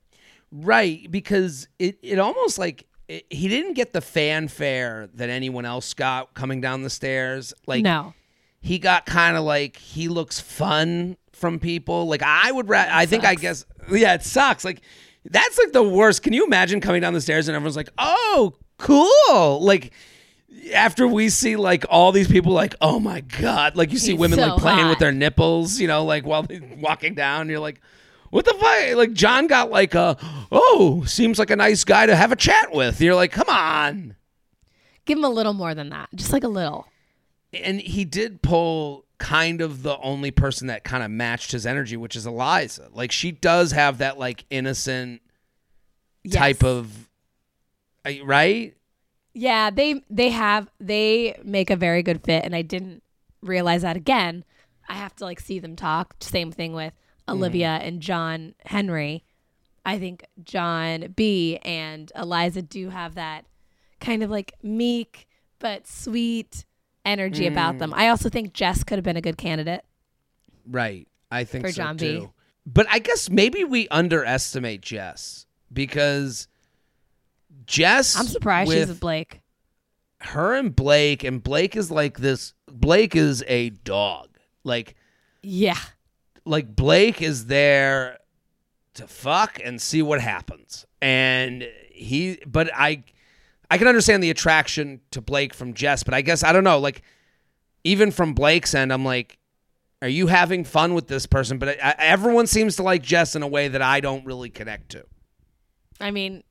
[0.50, 5.92] Right, because it, it almost like it, he didn't get the fanfare that anyone else
[5.94, 7.52] got coming down the stairs.
[7.66, 8.14] Like no
[8.60, 12.06] he got kind of like he looks fun from people.
[12.06, 14.64] Like I would, ra- I think I guess, yeah, it sucks.
[14.64, 14.82] Like
[15.24, 16.22] that's like the worst.
[16.22, 19.92] Can you imagine coming down the stairs and everyone's like, "Oh, cool!" Like
[20.74, 24.20] after we see like all these people, like, "Oh my god!" Like you see He's
[24.20, 27.48] women so like playing with their nipples, you know, like while they're walking down.
[27.48, 27.80] You're like.
[28.30, 28.96] What the fuck?
[28.96, 30.16] Like John got like a
[30.52, 33.00] oh, seems like a nice guy to have a chat with.
[33.00, 34.16] You're like, come on.
[35.04, 36.86] give him a little more than that just like a little
[37.52, 41.96] and he did pull kind of the only person that kind of matched his energy,
[41.96, 42.88] which is Eliza.
[42.92, 45.22] Like she does have that like innocent
[46.30, 47.08] type of
[48.04, 48.74] uh, right.
[49.34, 53.02] Yeah, they they have they make a very good fit, and I didn't
[53.42, 54.44] realize that again.
[54.88, 56.16] I have to like see them talk.
[56.20, 56.92] Same thing with
[57.28, 57.88] Olivia mm-hmm.
[57.88, 59.24] and John Henry.
[59.84, 63.46] I think John B and Eliza do have that
[64.00, 66.64] kind of like meek but sweet
[67.04, 67.90] energy about them.
[67.92, 67.96] Mm.
[67.96, 69.84] I also think Jess could have been a good candidate.
[70.66, 71.08] Right.
[71.30, 72.06] I think For so John B.
[72.06, 72.32] too.
[72.66, 76.48] But I guess maybe we underestimate Jess because
[77.64, 79.40] Jess I'm surprised she's with Blake.
[80.20, 84.28] her and Blake and Blake is like this Blake is a dog.
[84.64, 84.96] Like
[85.42, 85.78] Yeah.
[86.48, 88.18] Like Blake is there
[88.94, 90.86] to fuck and see what happens.
[91.00, 93.04] And he but I
[93.70, 96.78] I can understand the attraction to Blake from Jess, but I guess I don't know,
[96.78, 97.02] like
[97.84, 99.38] even from Blake's end I'm like
[100.00, 101.58] are you having fun with this person?
[101.58, 104.48] But I, I, everyone seems to like Jess in a way that I don't really
[104.48, 105.04] connect to.
[106.00, 106.44] I mean,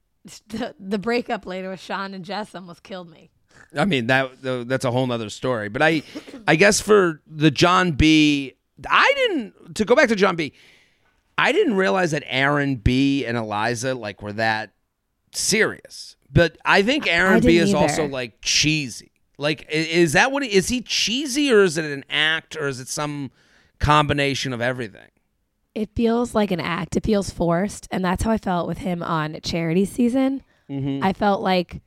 [0.48, 3.30] the, the breakup later with Sean and Jess almost killed me.
[3.76, 5.68] I mean that that's a whole nother story.
[5.68, 6.02] But I,
[6.46, 8.54] I guess for the John B,
[8.88, 10.52] I didn't to go back to John B.
[11.36, 14.72] I didn't realize that Aaron B and Eliza like were that
[15.32, 16.16] serious.
[16.32, 19.10] But I think Aaron B didn't is also like cheesy.
[19.38, 22.78] Like is that what he, is he cheesy or is it an act or is
[22.78, 23.30] it some
[23.78, 25.08] combination of everything?
[25.74, 26.96] It feels like an act.
[26.96, 30.42] It feels forced, and that's how I felt with him on charity season.
[30.68, 31.04] Mm-hmm.
[31.04, 31.80] I felt like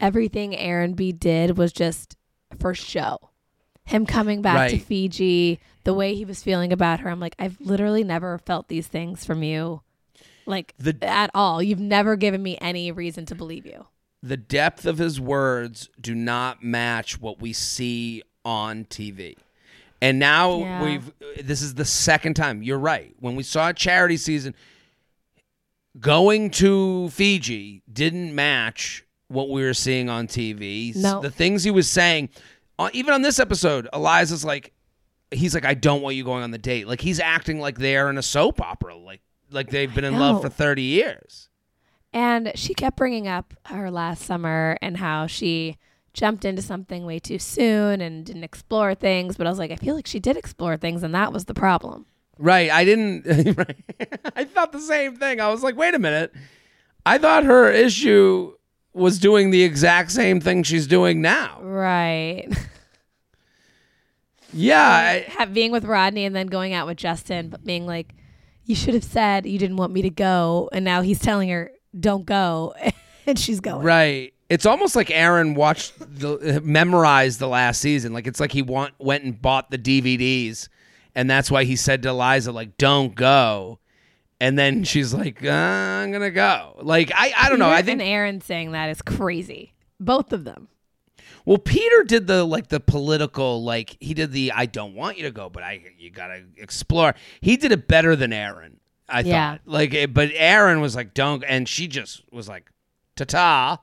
[0.00, 2.16] everything Aaron B did was just
[2.58, 3.30] for show.
[3.84, 7.56] Him coming back to Fiji, the way he was feeling about her, I'm like, I've
[7.60, 9.80] literally never felt these things from you,
[10.44, 11.62] like The- at all.
[11.62, 13.86] You've never given me any reason to believe you.
[14.22, 19.36] the depth of his words do not match what we see on TV.
[20.02, 20.84] And now Yeah.
[20.84, 22.62] we've this is the second time.
[22.62, 23.14] You're right.
[23.20, 24.54] When we saw charity season
[25.98, 30.94] going to Fiji didn't match what we were seeing on TV.
[30.96, 31.20] No.
[31.20, 32.28] The things he was saying
[32.78, 34.72] uh, even on this episode, Eliza's like
[35.36, 36.86] he's like I don't want you going on the date.
[36.86, 39.20] Like he's acting like they're in a soap opera like
[39.50, 41.48] like they've been in love for 30 years.
[42.12, 45.76] And she kept bringing up her last summer and how she
[46.14, 49.36] jumped into something way too soon and didn't explore things.
[49.36, 51.54] But I was like, I feel like she did explore things, and that was the
[51.54, 52.06] problem.
[52.38, 52.70] Right.
[52.70, 53.56] I didn't.
[53.56, 54.20] right.
[54.34, 55.40] I thought the same thing.
[55.40, 56.32] I was like, wait a minute.
[57.04, 58.54] I thought her issue
[58.92, 61.60] was doing the exact same thing she's doing now.
[61.62, 62.48] Right.
[64.56, 64.82] Yeah.
[64.82, 68.14] I, Ha- being with Rodney and then going out with Justin, but being like,
[68.64, 70.68] you should have said you didn't want me to go.
[70.72, 72.74] And now he's telling her, don't go.
[73.26, 73.84] and she's going.
[73.84, 74.32] right.
[74.48, 78.12] It's almost like Aaron watched the memorized the last season.
[78.12, 80.68] Like it's like he want, went and bought the DVDs,
[81.16, 83.80] and that's why he said to Eliza, like, "Don't go."
[84.40, 87.68] And then she's like, uh, "I'm gonna go." Like I, I don't know.
[87.68, 89.74] I think and Aaron saying that is crazy.
[89.98, 90.68] Both of them.
[91.46, 95.22] Well, Peter did the like the political like he did the I don't want you
[95.22, 97.14] to go, but I you gotta explore.
[97.40, 98.80] He did it better than Aaron.
[99.08, 99.52] I Yeah.
[99.52, 102.70] thought like, eh, but Aaron was like don't, and she just was like
[103.14, 103.78] ta ta,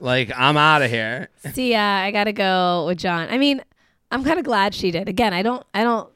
[0.00, 1.28] like I'm out of here.
[1.54, 3.28] See, yeah, I gotta go with John.
[3.30, 3.62] I mean,
[4.10, 5.08] I'm kind of glad she did.
[5.08, 6.10] Again, I don't, I don't.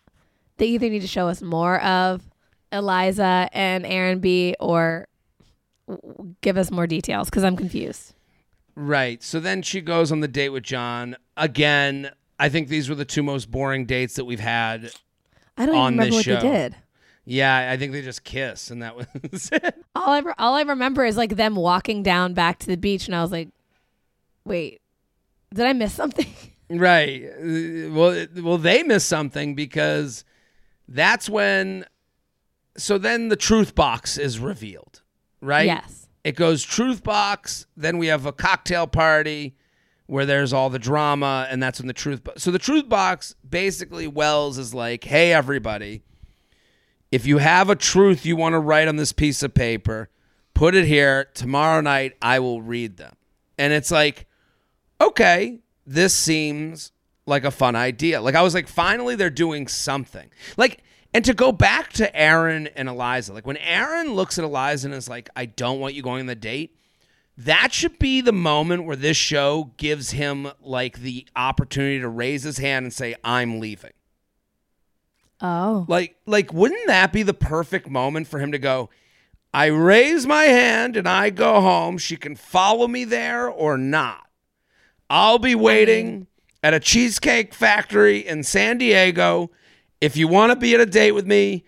[0.57, 2.22] They either need to show us more of
[2.72, 5.07] Eliza and Aaron B, or
[6.40, 8.14] give us more details because I'm confused.
[8.76, 9.22] Right.
[9.22, 12.10] So then she goes on the date with John again.
[12.38, 14.90] I think these were the two most boring dates that we've had.
[15.56, 16.76] I don't On even remember what this they did.
[17.24, 19.06] Yeah, I think they just kiss, and that was
[19.52, 19.74] it.
[19.96, 23.06] All I, re- all I remember is like them walking down back to the beach,
[23.06, 23.48] and I was like,
[24.44, 24.80] wait,
[25.52, 26.26] did I miss something?
[26.68, 27.22] Right.
[27.38, 30.24] Well, it- well, they missed something because
[30.88, 31.84] that's when.
[32.76, 35.00] So then the truth box is revealed,
[35.40, 35.66] right?
[35.66, 36.06] Yes.
[36.26, 37.66] It goes truth box.
[37.76, 39.54] Then we have a cocktail party
[40.06, 42.24] where there's all the drama, and that's when the truth.
[42.24, 46.02] Bo- so the truth box basically Wells is like, "Hey, everybody,
[47.12, 50.10] if you have a truth you want to write on this piece of paper,
[50.52, 51.26] put it here.
[51.32, 53.14] Tomorrow night, I will read them."
[53.56, 54.26] And it's like,
[55.00, 56.90] okay, this seems
[57.26, 58.20] like a fun idea.
[58.20, 60.28] Like I was like, finally they're doing something.
[60.56, 60.82] Like,
[61.16, 64.94] and to go back to Aaron and Eliza, like when Aaron looks at Eliza and
[64.94, 66.76] is like, I don't want you going on the date,
[67.38, 72.42] that should be the moment where this show gives him like the opportunity to raise
[72.42, 73.94] his hand and say, I'm leaving.
[75.40, 75.87] Oh.
[75.88, 78.90] Like, like, wouldn't that be the perfect moment for him to go?
[79.55, 81.96] I raise my hand and I go home.
[81.96, 84.26] She can follow me there or not.
[85.09, 86.26] I'll be waiting
[86.62, 89.50] at a cheesecake factory in San Diego.
[90.00, 91.64] If you want to be at a date with me,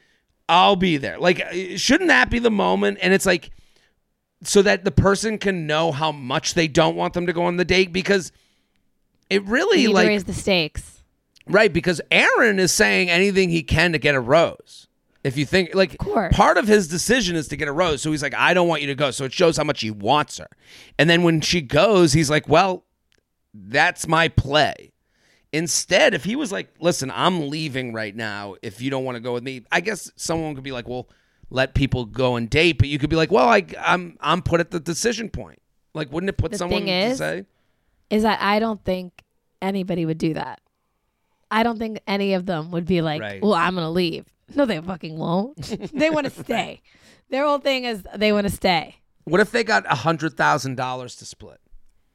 [0.49, 1.19] I'll be there.
[1.19, 2.99] Like, uh, shouldn't that be the moment?
[3.03, 3.51] And it's like,
[4.43, 7.57] so that the person can know how much they don't want them to go on
[7.57, 8.33] the date because
[9.31, 11.03] it really like raise the stakes.
[11.47, 14.87] Right, because Aaron is saying anything he can to get a rose.
[15.25, 16.35] If you think like course.
[16.35, 18.83] part of his decision is to get a rose, so he's like, I don't want
[18.83, 19.11] you to go.
[19.11, 20.49] So it shows how much he wants her.
[20.99, 22.85] And then when she goes, he's like, Well,
[23.53, 24.93] that's my play.
[25.53, 28.57] Instead, if he was like, Listen, I'm leaving right now.
[28.63, 31.09] If you don't want to go with me, I guess someone could be like, Well,
[31.51, 34.61] let people go and date, but you could be like, Well, I I'm I'm put
[34.61, 35.61] at the decision point.
[35.95, 37.45] Like, wouldn't it put The someone thing to is- say?
[38.11, 39.23] Is that I don't think
[39.61, 40.61] anybody would do that.
[41.51, 43.43] I don't think any of them would be like, Right.
[43.43, 45.57] "Well, I'm gonna leave." No, they fucking won't.
[45.95, 46.81] they want to stay.
[47.31, 48.97] Their whole thing is they want to stay.
[49.25, 51.61] What if they got a hundred thousand dollars to split?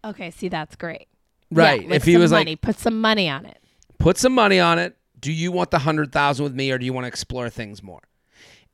[0.04, 1.08] Okay, see, that's great.
[1.56, 1.88] Right.
[1.88, 3.58] Yeah, if he was money, like, put some money on it.
[4.00, 4.96] put some money on it.
[5.20, 7.82] Do you want the hundred thousand with me, or do you want to explore things
[7.82, 8.02] more?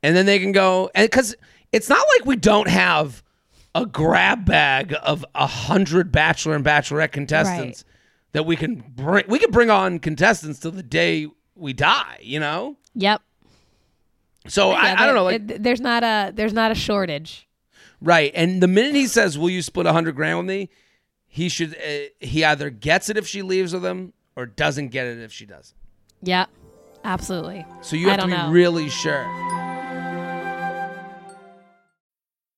[0.02, 1.36] And then they can go, and because
[1.72, 3.22] it's not like we don't have
[3.74, 7.84] a grab bag of a hundred bachelor and bachelorette contestants
[8.32, 9.24] that we can bring.
[9.28, 12.18] We can bring on contestants till the day we die.
[12.22, 12.76] You know.
[12.94, 13.22] Yep.
[14.48, 15.24] So Yeah, I, I don't know.
[15.24, 17.46] Like, it- there's not a there's not a shortage.
[18.00, 18.32] Right.
[18.34, 20.70] And the minute he says, "Will you split a hundred grand with me?"
[21.30, 21.74] He should.
[21.74, 25.32] Uh, he either gets it if she leaves with him, or doesn't get it if
[25.32, 25.72] she does.
[26.22, 26.46] Yeah,
[27.04, 27.64] Absolutely.
[27.80, 28.50] So you have to be know.
[28.50, 29.24] really sure.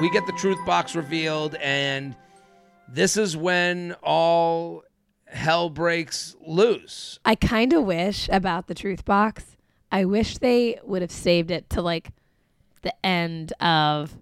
[0.00, 2.14] We get the truth box revealed, and
[2.88, 4.84] this is when all
[5.26, 7.18] hell breaks loose.
[7.24, 9.56] I kind of wish about the truth box.
[9.90, 12.10] I wish they would have saved it to like
[12.82, 14.16] the end of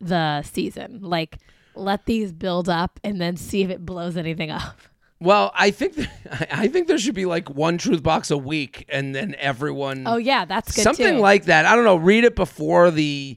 [0.00, 1.00] the season.
[1.02, 1.38] Like
[1.74, 4.78] let these build up and then see if it blows anything up.
[5.20, 6.08] Well, I think th-
[6.52, 10.04] I think there should be like one truth box a week, and then everyone.
[10.06, 11.20] Oh yeah, that's good something too.
[11.20, 11.66] like that.
[11.66, 11.96] I don't know.
[11.96, 13.36] Read it before the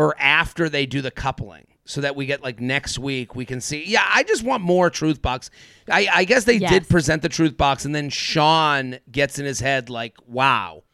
[0.00, 3.60] or after they do the coupling, so that we get like next week we can
[3.60, 3.84] see.
[3.86, 5.50] Yeah, I just want more truth box.
[5.90, 6.70] I, I guess they Yes.
[6.70, 10.84] did present the truth box, and then Sean gets in his head like, "Wow,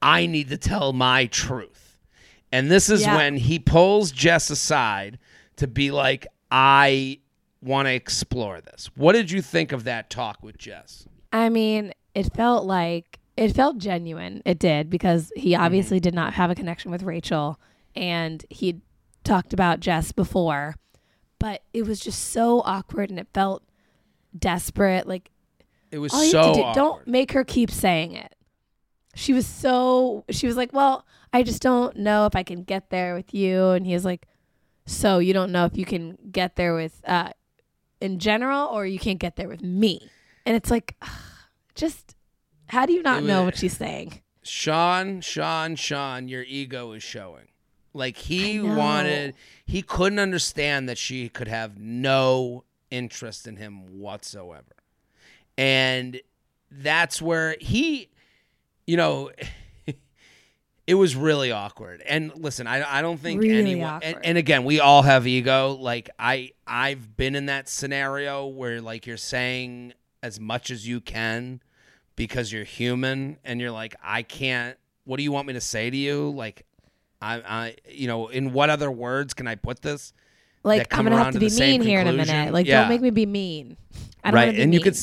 [0.00, 1.98] I need to tell my truth,"
[2.52, 3.16] and this is Yeah.
[3.16, 5.18] when he pulls Jess aside
[5.56, 7.18] to be like, "I."
[7.60, 8.88] Want to explore this?
[8.94, 11.08] What did you think of that talk with Jess?
[11.32, 14.42] I mean, it felt like it felt genuine.
[14.44, 15.62] It did because he Mm-hmm.
[15.64, 17.58] obviously did not have a connection with Rachel
[17.98, 18.80] and he'd
[19.24, 20.76] talked about Jess before,
[21.38, 23.62] but it was just so awkward and it felt
[24.38, 25.06] desperate.
[25.06, 25.30] Like
[25.90, 28.34] It was so do, don't make her keep saying it.
[29.14, 32.90] She was so she was like, "Well, I just don't know if I can get
[32.90, 34.28] there with you." And he was like,
[34.86, 37.30] "So you don't know if you can get there with uh
[38.00, 40.08] in general or you can't get there with me."
[40.46, 40.94] And it's like
[41.74, 42.14] just
[42.68, 44.20] how do you not It know what she's saying?
[44.44, 47.48] Sean, Sean, Sean, your ego is showing.
[47.94, 49.34] Like he wanted,
[49.66, 54.64] he couldn't understand that she could have no interest in him whatsoever.
[55.56, 56.20] And
[56.70, 58.08] that's where he,
[58.86, 59.30] you know,
[60.86, 62.02] it was really awkward.
[62.06, 65.76] And listen, I, I don't think Really anyone, and, and again, we all have ego.
[65.80, 71.00] Like I, I've been in that scenario where like you're saying as much as you
[71.00, 71.60] can
[72.16, 75.88] because you're human and you're like I can't what do you want me to say
[75.88, 76.66] to you like
[77.20, 80.12] I I you know in what other words can I put this
[80.62, 82.52] Like I'm going to have to be mean here in a minute.
[82.52, 82.80] Like Yeah.
[82.80, 83.76] don't make me be mean.
[84.22, 84.96] I don't right and you could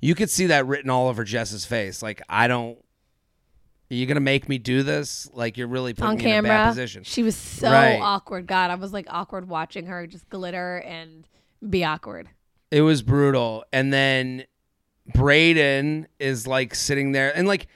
[0.00, 2.78] you could see that written all over Jess's face like I don't
[3.90, 6.42] are you gonna make me do this like you're really putting on me in a
[6.42, 6.70] bad camera.
[6.70, 7.98] position She was so Right.
[8.00, 8.46] awkward.
[8.46, 11.26] God, I was like awkward watching her just glitter and
[11.68, 12.28] be awkward.
[12.70, 13.64] It was brutal.
[13.72, 14.44] And then
[15.12, 17.66] Brayden is like sitting there and like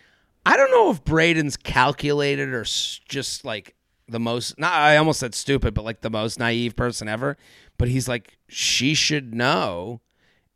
[0.47, 3.75] I don't know if Brayden's calculated or just like
[4.09, 7.37] the most not I almost said stupid but like the most naive person ever,
[7.79, 10.01] but he's like she should know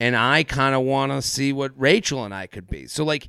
[0.01, 2.87] and I kind of want to see what Rachel and I could be.
[2.87, 3.29] So like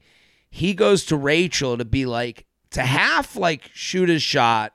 [0.50, 4.74] he goes to Rachel to be like to half like shoot his shot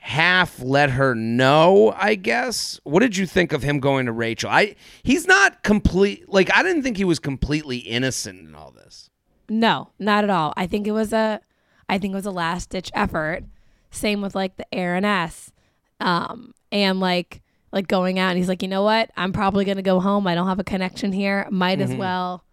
[0.00, 2.80] half let her know, I guess.
[2.84, 4.50] What did you think of him going to Rachel?
[4.50, 9.10] I he's not complete like I didn't think he was completely innocent in all this.
[9.48, 10.54] No, not at all.
[10.56, 11.40] I think it was a
[11.88, 13.44] I think it was a last ditch effort.
[13.90, 15.52] Same with like the Aaron S.
[16.00, 19.10] Um and like like going out and he's like, you know what?
[19.16, 20.26] I'm probably gonna go home.
[20.26, 21.46] I don't have a connection here.
[21.50, 21.92] Might Mm-hmm.
[21.92, 22.44] as well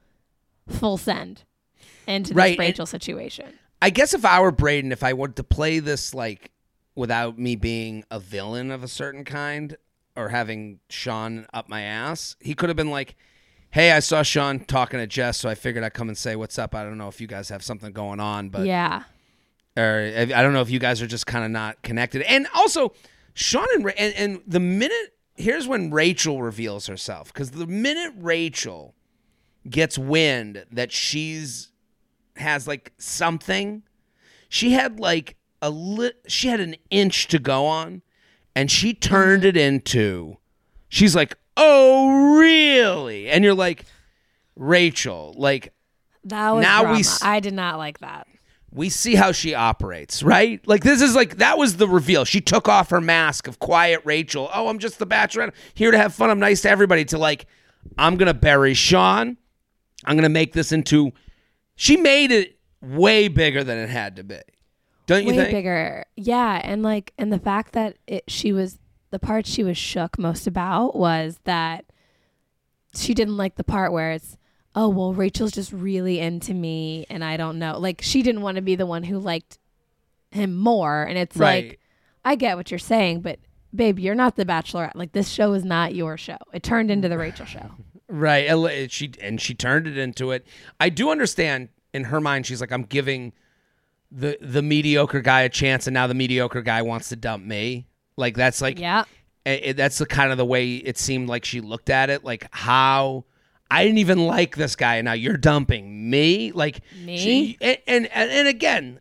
[0.68, 1.44] full send
[2.08, 3.54] into this Right, and- Rachel situation.
[3.82, 6.52] I guess if I were Brayden, if I wanted to play this like
[6.96, 9.78] without me being a villain of a certain kind
[10.16, 13.16] or having Sean up my ass, he could have been like,
[13.70, 16.58] Hey, I saw Sean talking to Jess, so I figured I'd come and say what's
[16.58, 16.74] up.
[16.74, 19.04] I don't know if you guys have something going on, but yeah.
[19.78, 22.24] Or I don't know if you guys are just kind of not connected.
[22.24, 22.94] And also,
[23.34, 28.14] Sean and, Ra- and and the minute here's when Rachel reveals herself because the minute
[28.18, 28.96] Rachel
[29.70, 31.72] gets wind that she's
[32.38, 33.84] has like something,
[34.50, 38.02] she had like a lit, she had an inch to go on,
[38.56, 40.38] and she turned it into.
[40.90, 43.86] She's like, "Oh, really?" And you're like,
[44.56, 45.74] Rachel, like
[46.24, 47.00] That was Now we drama.
[47.00, 48.28] s- I did not like that.
[48.72, 50.66] We see how she operates, right?
[50.68, 52.26] Like this is like that was the reveal.
[52.26, 54.50] She took off her mask of quiet Rachel.
[54.54, 56.30] Oh, I'm just the bachelorette here to have fun.
[56.30, 57.06] I'm nice to everybody.
[57.06, 57.46] To like,
[57.98, 59.38] I'm gonna bury Sean.
[60.06, 61.12] I'm gonna make this into.
[61.76, 64.40] She made it way bigger than it had to be.
[65.06, 65.52] Don't you way think?
[65.52, 68.78] bigger yeah and like and the fact that it she was
[69.10, 71.86] the part she was shook most about was that
[72.94, 74.38] she didn't like the part where it's
[74.78, 78.56] oh well rachel's just really into me and i don't know like she didn't want
[78.56, 79.58] to be the one who liked
[80.32, 81.70] him more and it's Right.
[81.70, 81.80] like
[82.24, 83.40] i get what you're saying but
[83.76, 87.10] babe you're not the bachelorette like this show is not your show it turned into
[87.10, 87.72] the rachel show
[88.10, 88.48] Right.
[88.50, 90.48] and She and she turned it into it.
[90.80, 92.46] I do understand in her mind.
[92.46, 93.34] She's like, I'm giving
[94.10, 97.86] the the mediocre guy a chance, and now the mediocre guy wants to dump me.
[98.16, 99.04] Like that's like yeah
[99.46, 102.24] it, that's the kind of the way it seemed like she looked at it.
[102.24, 103.26] Like how
[103.70, 106.52] I didn't even like this guy, now you're dumping me.
[106.54, 107.18] Like Me?
[107.18, 109.00] she- and, and and again,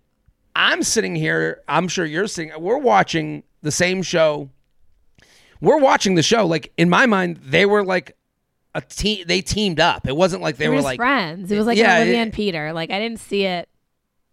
[0.55, 1.63] I'm sitting here.
[1.69, 2.53] I'm sure you're sitting.
[2.59, 4.51] We're watching the same show.
[5.61, 6.47] We're watching the show.
[6.47, 8.17] Like in my mind, they were like
[8.75, 9.25] a team.
[9.27, 10.07] They teamed up.
[10.07, 12.23] It wasn't like they they were were like friends it was like Yeah, olivia it-
[12.23, 13.69] and peter like i didn't see it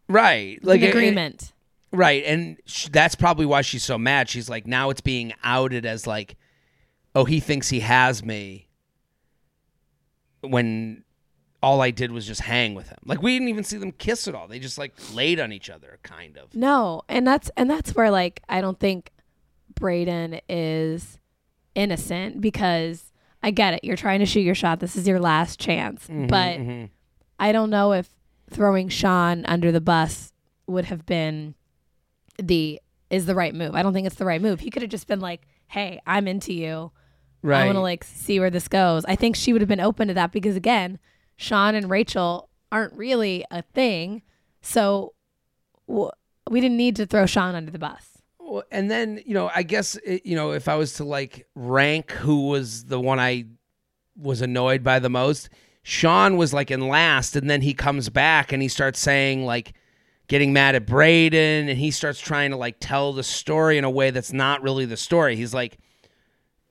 [0.09, 1.49] right, like an it- agreement
[1.95, 4.27] Right, and sh- that's probably why she's so mad.
[4.27, 6.38] She's like, now it's being outed as like,
[7.13, 8.67] oh, he thinks he has me.
[10.44, 11.04] When
[11.62, 13.00] all I did was just hang with him.
[13.06, 14.48] Like we didn't even see them kiss at all.
[14.48, 16.54] They just like laid on each other, kind of.
[16.54, 19.12] No, and that's and that's where like I don't think
[19.74, 21.20] Brayden is
[21.74, 23.84] innocent because I get it.
[23.84, 24.80] You're trying to shoot your shot.
[24.80, 26.04] This is your last chance.
[26.04, 26.89] Mm-hmm, but
[27.39, 28.10] I don't know if
[28.50, 30.34] throwing Sean under the bus
[30.68, 31.56] would have been
[32.38, 32.80] the
[33.10, 33.74] is the right move.
[33.76, 34.60] I don't think it's the right move.
[34.60, 36.91] He could have just been like, "Hey, I'm into you.
[37.44, 40.08] I want to like see where this goes." I think she would have been open
[40.08, 41.00] to that because again,
[41.36, 44.22] Sean and Rachel aren't really a thing.
[44.62, 45.14] So
[45.88, 46.10] w-
[46.50, 48.18] we didn't need to throw Sean under the bus.
[48.39, 51.48] Well, and then you know, I guess it, you know, if I was to like
[51.56, 53.46] rank who was the one I
[54.16, 55.50] was annoyed by the most,
[55.84, 59.74] Sean was like in last, and then he comes back and he starts saying like
[60.28, 61.70] getting mad at Brayden.
[61.70, 64.86] and he starts trying to like tell the story in a way that's not really
[64.86, 65.36] the story.
[65.36, 65.78] He's like,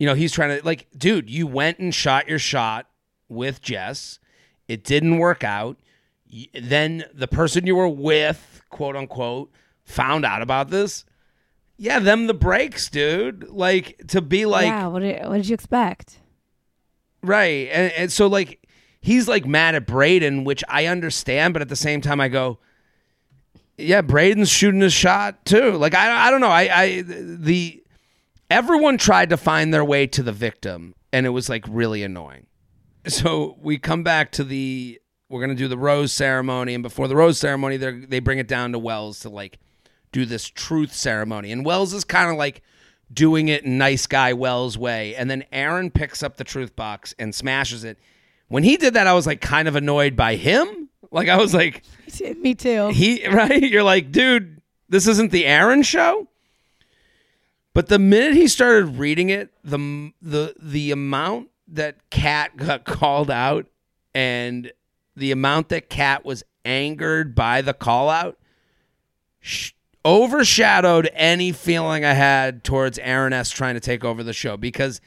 [0.02, 2.88] you know, he's trying to like, dude, you went and shot your shot
[3.28, 4.18] with Jess,
[4.66, 5.78] it didn't work out.
[6.52, 9.52] Then the person you were with, quote unquote,
[9.84, 11.04] found out about this
[11.82, 13.48] yeah, them the breaks, dude.
[13.48, 16.20] Like to be like yeah, what did, what did you expect?
[17.22, 18.68] right, and, and so like
[19.00, 22.58] he's like mad at Brayden, which I understand, but at the same time I go,
[23.76, 25.72] yeah, Brayden's shooting his shot too.
[25.72, 27.81] Like I I don't know, I I the
[28.52, 32.46] everyone tried to find their way to the victim, and it was like really annoying.
[33.08, 37.16] So we come back to the we're gonna do the rose ceremony, and before the
[37.16, 39.58] rose ceremony, they they bring it down to Wells to like
[40.12, 41.50] do this truth ceremony.
[41.50, 42.62] And Wells is kind of like
[43.12, 45.14] doing it nice guy Wells way.
[45.14, 47.98] And then Aaron picks up the truth box and smashes it.
[48.48, 50.90] When he did that, I was like kind of annoyed by him.
[51.10, 51.82] Like I was like,
[52.36, 52.88] Me too.
[52.88, 53.62] he right?
[53.62, 56.28] You're like, dude, this isn't the Aaron show.
[57.74, 63.30] But the minute he started reading it, the the the amount that Kat got called
[63.30, 63.66] out
[64.14, 64.72] and
[65.16, 68.38] the amount that Kat was angered by the call out
[69.40, 69.72] sh-
[70.04, 75.00] overshadowed any feeling I had towards Aaron S trying to take over the show because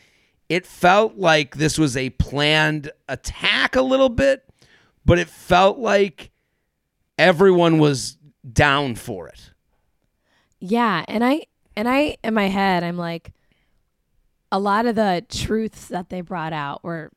[0.49, 4.43] it felt like this was a planned attack a little bit,
[5.03, 6.31] but it felt like
[7.17, 8.17] everyone was
[8.51, 9.51] down for it.
[10.59, 11.45] Yeah, and I
[11.75, 13.31] and I in my head I'm like
[14.51, 17.11] a lot of the truths that they brought out were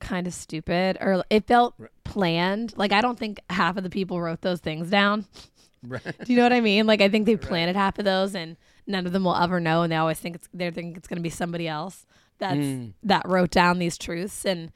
[0.00, 1.74] kind of stupid or it felt
[2.04, 2.74] planned.
[2.76, 5.26] Like I don't think half of the people wrote those things down.
[5.88, 6.86] Do you know what I mean?
[6.86, 9.82] Like I think they planted half of those and none of them will ever know
[9.82, 12.04] and they always think it's they think it's going to be somebody else
[12.38, 12.58] that's
[13.04, 14.72] that wrote down these truths and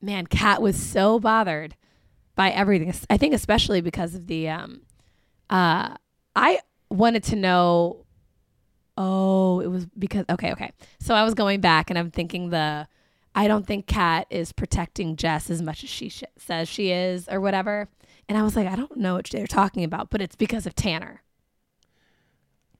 [0.00, 1.74] man, Kat was so bothered
[2.36, 2.94] by everything.
[3.10, 4.82] I think especially because of the um
[5.50, 5.96] uh
[6.36, 6.60] I
[6.90, 8.04] wanted to know
[8.98, 10.72] oh, it was because okay, okay.
[11.00, 12.86] So I was going back and I'm thinking the
[13.34, 17.28] I don't think Kat is protecting Jess as much as she sh- says she is
[17.30, 17.88] or whatever.
[18.28, 20.74] And I was like, I don't know what they're talking about, but it's because of
[20.74, 21.22] Tanner.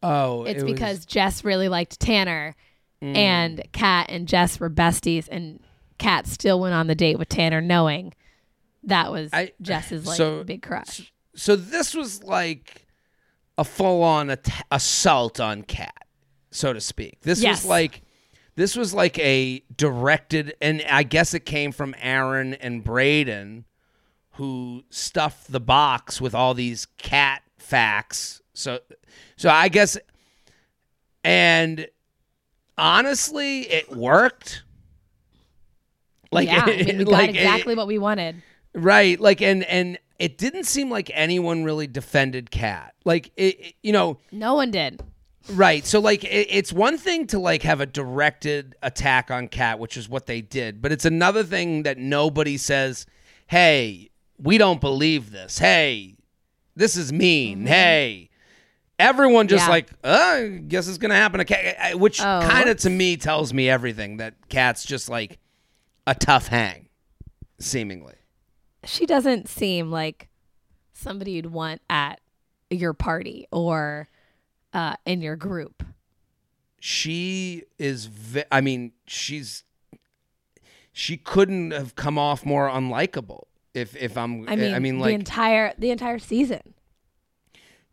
[0.03, 2.55] Oh, It's because Jess really liked Tanner
[3.03, 3.17] mm.
[3.17, 5.61] and Kat and Jess were besties and
[5.99, 8.15] Kat still went on the date with Tanner knowing
[8.85, 11.13] that was I- Jess's like so- big crush.
[11.35, 12.87] so this was like
[13.57, 16.07] a full-on at- assault on Kat,
[16.51, 17.21] so to speak.
[17.23, 17.63] This Yes.
[17.63, 18.03] was like
[18.57, 23.65] this was like a directed, and I guess it came from Aaron and Brayden,
[24.33, 28.43] who stuffed the box with all these cat facts.
[28.55, 28.81] So,
[29.37, 29.97] so I guess,
[31.23, 31.87] and
[32.77, 34.63] honestly, it worked.
[36.33, 38.43] Like, yeah, I mean, we got like, exactly it- what we wanted.
[38.75, 39.19] Right.
[39.19, 42.95] Like and and it didn't seem like anyone really defended Kat.
[43.05, 45.01] Like it, it- you know, No one did.
[45.51, 45.87] Right.
[45.87, 49.97] So like it, it's one thing to like have a directed attack on Kat, which
[49.97, 53.07] is what they did, but it's another thing that nobody says,
[53.47, 55.59] "Hey, we don't believe this.
[55.59, 56.17] Hey,
[56.77, 57.67] this is mean.
[57.67, 58.31] Hey."
[59.01, 59.69] Everyone just Mm-hmm.
[59.69, 59.73] Yeah.
[59.73, 62.41] like, uh, I guess it's gonna happen to Kat, which Oh.
[62.43, 65.39] kind of to me tells me everything that Kat's just like
[66.05, 66.89] a tough hang,
[67.61, 68.15] seemingly.
[68.85, 70.29] she doesn't seem like
[70.95, 72.21] somebody you'd want at
[72.71, 74.09] your party or
[74.73, 75.83] uh, in your group.
[76.81, 78.09] she is
[78.53, 79.65] i mean she's
[80.93, 83.45] she couldn't have come off more unlikable
[83.75, 86.75] if if i'm I mean, i mean the like entire the entire season.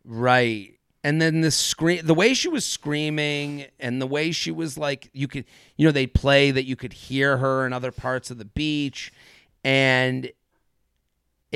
[0.04, 4.76] right and then the scream the way she was screaming and the way she was
[4.78, 5.44] like you could
[5.76, 9.12] you know they'd play that you could hear her in other parts of the beach
[9.64, 10.30] and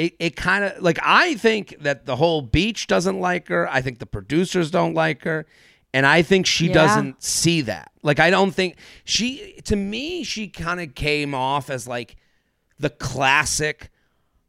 [0.04, 3.80] it, it kind of like i think that the whole beach doesn't like her i
[3.80, 5.46] think the producers don't like her
[5.92, 6.74] and i think she Yeah.
[6.74, 11.68] doesn't see that like i don't think she to me she kind of came off
[11.70, 12.16] as like
[12.78, 13.90] the classic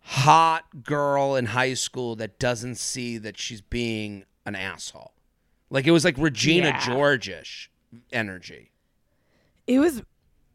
[0.04, 5.12] hot girl in high school that doesn't see that she's being an asshole.
[5.70, 6.80] Like it was like Regina Yeah.
[6.80, 7.70] George-ish
[8.12, 8.72] energy.
[9.68, 10.02] It was,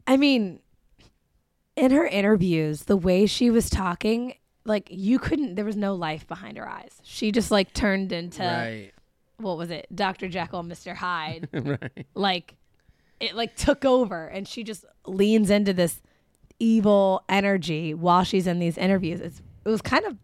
[0.05, 0.59] I mean,
[1.75, 4.33] in her interviews, the way she was talking,
[4.67, 6.99] like you couldn't, there was no life behind her eyes.
[7.03, 8.91] She just like turned into, Right.
[9.37, 10.27] what was it, Dr.
[10.27, 10.95] Jekyll Mr.
[10.95, 11.47] Hyde.
[11.53, 12.05] right.
[12.13, 12.55] like,
[13.19, 16.01] it like took over and she just leans into this
[16.59, 19.21] evil energy while she's in these interviews.
[19.21, 20.17] It's, it was kind of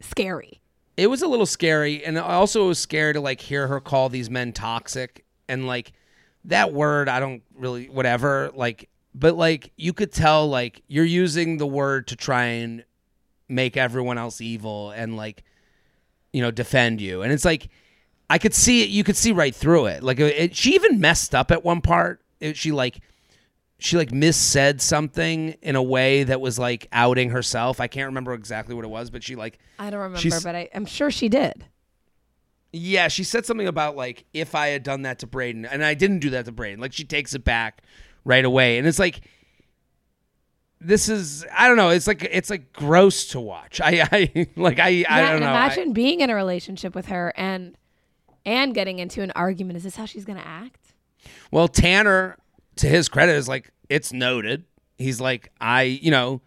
[0.00, 0.60] scary.
[0.96, 4.10] It was a little scary, and also it was scary to like hear her call
[4.10, 5.92] these men toxic, and like
[6.44, 8.50] that word, I don't really whatever.
[8.54, 12.84] Like, but like you could tell, like you're using the word to try and
[13.50, 15.44] make everyone else evil, and like
[16.32, 17.68] you know defend you, and it's like
[18.28, 18.90] I could see it.
[18.90, 20.02] You could see right through it.
[20.02, 22.22] Like it, she even messed up at one part.
[22.38, 23.00] It, she like
[23.78, 27.80] she like missaid something in a way that was like outing herself.
[27.80, 30.68] I can't remember exactly what it was, but she like I don't remember, but I,
[30.74, 31.66] I'm sure she did.
[32.72, 35.94] Yeah, she said something about like if I had done that to Brayden, and I
[35.94, 36.78] didn't do that to Brayden.
[36.78, 37.82] Like she takes it back
[38.24, 39.22] right away, and it's like
[40.80, 41.90] this is I don't know.
[41.90, 43.80] It's like it's like gross to watch.
[43.80, 45.46] I I like I I yeah, don't and know.
[45.50, 47.76] I- imagine being in a relationship with her and
[48.46, 49.76] and getting into an argument.
[49.76, 50.94] Is this how she's gonna act?
[51.50, 52.36] well, Tanner,
[52.76, 54.64] to his credit, is like it's noted.
[54.96, 56.40] He's like I, you know,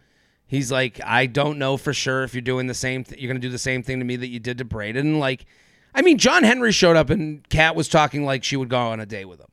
[0.48, 3.04] he's like I don't know for sure if you're doing the same.
[3.04, 5.20] Th- you're gonna do the same thing to me that you did to Brayden.
[5.20, 5.46] Like,
[5.94, 9.00] I mean, John Henry showed up and Kat was talking like she would go on
[9.00, 9.48] a date with him.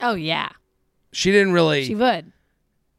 [0.00, 0.50] Oh yeah,
[1.12, 1.84] She didn't really.
[1.86, 2.32] she would.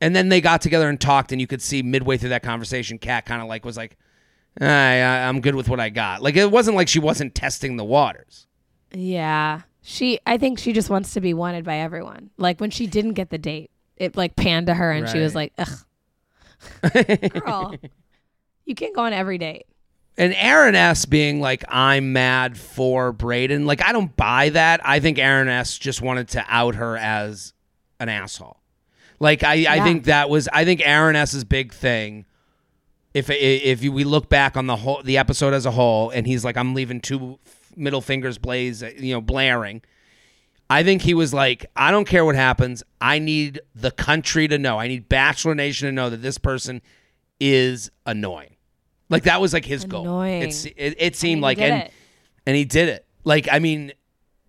[0.02, 2.98] And then they got together and talked, and you could see midway through that conversation,
[2.98, 3.98] Kat kind of like was like,
[4.60, 7.78] I, I, "I'm good with what I got." Like it wasn't like she wasn't testing
[7.78, 8.48] the waters.
[8.92, 10.20] Yeah, she.
[10.26, 12.30] I think she just wants to be wanted by everyone.
[12.38, 15.36] Like when she didn't get the date, it like panned to her, and she was
[15.36, 17.76] like, "Ugh, girl,
[18.66, 19.66] you can't go on every date."
[20.18, 21.06] And Aaron S.
[21.06, 24.80] being like, "I'm mad for Brayden," like I don't buy that.
[24.86, 25.78] I think Aaron S.
[25.78, 27.54] just wanted to out her as
[28.00, 28.60] an asshole.
[29.20, 32.26] Like I, I think that was I think Aaron S.'s big thing.
[33.14, 36.44] If if we look back on the whole the episode as a whole, and he's
[36.44, 37.40] like, "I'm leaving two
[37.76, 39.82] middle fingers blaze, you know, blaring."
[40.70, 42.84] I think he was like, "I don't care what happens.
[43.00, 44.78] I need the country to know.
[44.78, 46.82] I need Bachelor Nation to know that this person
[47.40, 48.56] is annoying."
[49.10, 50.02] Like that was like his goal.
[50.02, 50.42] Annoying.
[50.42, 51.92] It's, it, it seemed like and it.
[52.46, 53.06] and he did it.
[53.24, 53.94] Like I mean,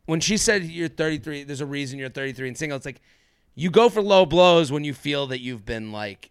[0.07, 2.77] when she said you're 33, there's a reason you're 33 and single.
[2.77, 3.01] It's like
[3.57, 6.31] you go for low blows when you feel that you've been like,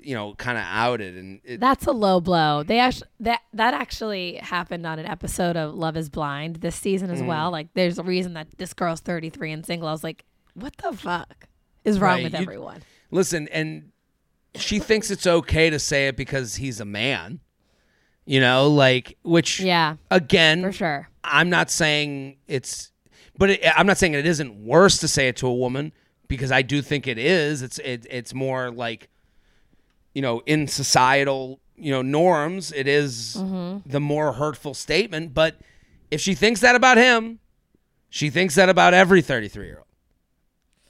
[0.00, 2.62] you know, kind of outed and it, That's a low blow.
[2.62, 7.08] They actually that that actually happened on an episode of Love Is Blind this season
[7.10, 7.12] Mm.
[7.14, 7.50] as well.
[7.50, 9.88] Like, there's a reason that this girl's 33 and single.
[9.88, 10.24] I was like,
[10.54, 11.48] what the fuck
[11.84, 12.82] is wrong Right, with you- everyone?
[13.10, 13.48] listen.
[13.48, 13.92] And
[14.56, 17.40] she thinks it's okay to say it because he's a man.
[18.24, 21.08] You know, like which Yeah, again for sure.
[21.22, 22.90] I'm not saying it's,
[23.38, 25.92] but it, I'm not saying it isn't worse to say it to a woman
[26.28, 27.62] because I do think it is.
[27.62, 29.08] It's it, it's more like,
[30.14, 33.88] you know, in societal you know norms, it is mm-hmm.
[33.88, 35.34] the more hurtful statement.
[35.34, 35.56] But
[36.10, 37.38] if she thinks that about him,
[38.08, 39.86] she thinks that about every 33 year old.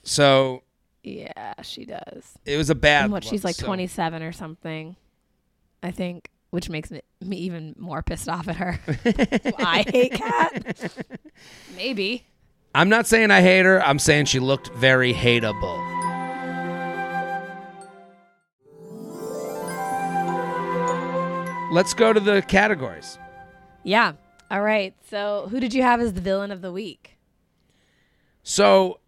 [0.03, 0.63] So
[1.03, 2.37] Yeah, she does.
[2.45, 3.05] it was a bad.
[3.05, 4.95] And what she's like so- 27 or something,
[5.83, 8.79] I think, which makes me, me even more pissed off at her.
[9.59, 10.93] I hate Kat
[11.75, 12.25] Maybe.
[12.77, 13.83] I'm not saying I hate her.
[13.83, 15.83] I'm saying she looked very hateable.
[21.71, 23.17] Let's go to the categories.
[23.83, 24.13] Yeah.
[24.49, 24.93] All right.
[25.09, 27.17] So, who did you have as the villain of the week?
[28.43, 28.99] So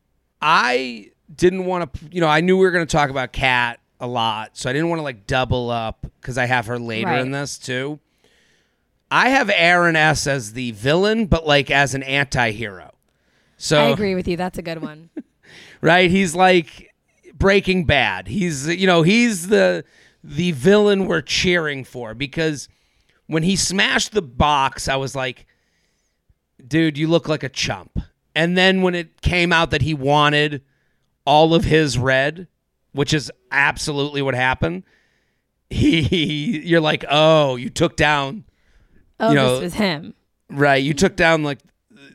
[0.42, 3.80] I didn't want to, you know, I knew we were going to talk about Kat
[4.02, 7.08] a lot, so I didn't want to like double up because I have her later
[7.08, 7.22] Right.
[7.22, 8.00] in this too.
[9.10, 12.89] I have Aaron S as the villain, but like as an anti-hero.
[13.62, 14.38] So I agree with you.
[14.38, 15.10] That's a good one.
[15.82, 16.10] right?
[16.10, 16.90] He's like
[17.36, 18.28] Breaking Bad.
[18.28, 19.84] He's you know he's the
[20.24, 22.68] the villain we're cheering for because
[23.28, 25.46] when he smashed the box, I was like,
[26.66, 28.00] dude, you look like a chump.
[28.36, 30.64] And then when it came out that he wanted
[31.26, 32.48] all of his red,
[32.94, 34.84] which is absolutely what happened,
[35.70, 38.46] he you're like, oh, you took down
[39.20, 40.14] Oh, You know- this was him.
[40.50, 41.60] right, you took down like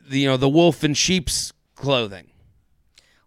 [0.09, 2.27] the you know the wolf in sheep's clothing.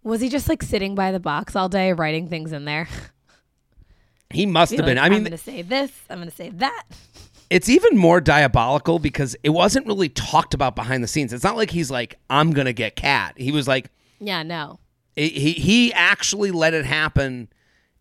[0.02, 2.88] Was he just like sitting by the box all day writing things in there?
[4.30, 4.98] He must have Like, been.
[4.98, 5.90] I mean, I'm going to say this.
[6.10, 6.84] I'm going to say that.
[7.50, 11.32] it's even more diabolical because it wasn't really talked about behind the scenes.
[11.32, 13.32] It's not like he's like, I'm gonna get Kat.
[13.38, 14.80] He was like, Yeah, no.
[15.16, 17.48] he he actually let it happen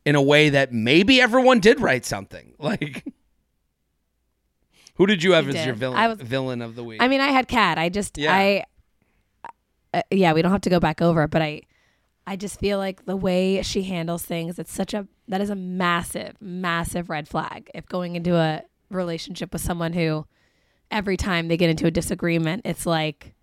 [0.05, 2.53] in a way that maybe everyone did write something.
[2.59, 3.05] Like,
[4.97, 7.01] who did you have as your villain I was- villain of the week?
[7.01, 7.77] I mean, I had Cat.
[7.77, 8.33] I just, Yeah.
[8.33, 8.63] I,
[9.93, 11.61] uh, yeah, we don't have to go back over it, but I,
[12.25, 15.55] I just feel like the way she handles things, it's such a, that is a
[15.55, 17.69] massive, massive red flag.
[17.73, 20.25] If going into a relationship with someone who
[20.91, 23.33] every time they get into a disagreement, it's like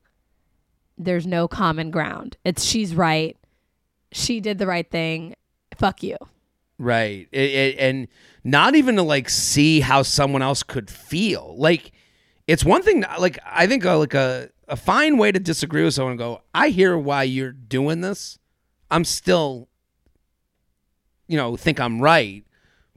[0.98, 2.36] there's no common ground.
[2.44, 3.36] It's she's right.
[4.12, 5.34] She did the right thing.
[5.76, 6.16] Fuck you.
[6.78, 7.28] Right.
[7.32, 8.08] It, it, and
[8.42, 11.54] not even to like see how someone else could feel.
[11.56, 11.92] Like
[12.46, 15.94] it's one thing like I think uh, like a a fine way to disagree with
[15.94, 18.38] someone and go, "I hear why you're doing this.
[18.90, 19.68] I'm still
[21.26, 22.44] you know, think I'm right,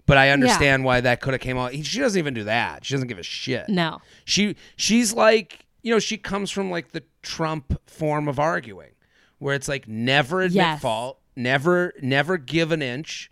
[0.05, 2.83] but I understand why that could have came out." She doesn't even do that.
[2.85, 3.69] She doesn't give a shit.
[3.69, 4.01] No.
[4.25, 8.91] She she's like, you know, she comes from like the Trump form of arguing,
[9.39, 10.81] where it's like never admit Yes.
[10.81, 13.31] fault, never never give an inch,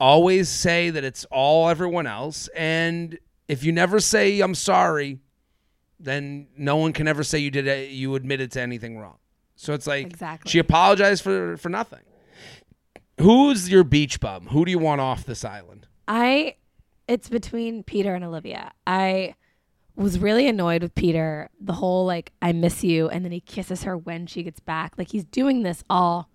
[0.00, 5.20] always say that it's all everyone else, and if you never say I'm sorry,
[5.98, 9.18] then no one can ever say you did it, you admitted to anything wrong.
[9.56, 10.50] So it's like Exactly.
[10.50, 12.00] she apologized for for nothing.
[13.20, 14.46] Who's your beach bum?
[14.46, 15.86] Who do you want off this island?
[16.08, 16.56] I
[17.06, 18.72] it's between Peter and Olivia.
[18.86, 19.34] I
[19.96, 21.50] was really annoyed with Peter.
[21.60, 24.94] The whole like I miss you and then he kisses her when she gets back.
[24.96, 26.30] Like he's doing this all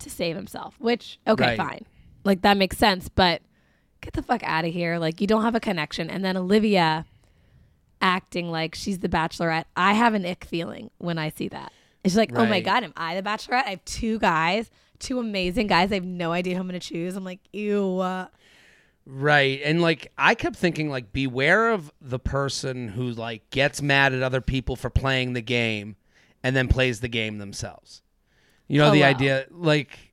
[0.00, 1.56] to save himself, which okay, Right.
[1.56, 1.86] fine.
[2.24, 3.42] Like that makes sense, but
[4.00, 4.98] get the fuck out of here.
[4.98, 6.10] Like you don't have a connection.
[6.10, 7.04] And then Olivia
[8.02, 9.64] acting like she's the bachelorette.
[9.76, 11.72] I have an ick feeling when I see that.
[12.02, 13.66] It's like, oh my god, am I the bachelorette?
[13.66, 15.92] I have two guys, two amazing guys.
[15.92, 17.14] I have no idea who I'm going to choose.
[17.14, 18.02] I'm like, ew.
[19.06, 19.60] Right.
[19.64, 24.22] And like I kept thinking like beware of the person who like gets mad at
[24.22, 25.96] other people for playing the game
[26.42, 28.02] and then plays the game themselves.
[28.68, 29.08] You know Oh, the wow.
[29.08, 30.09] idea like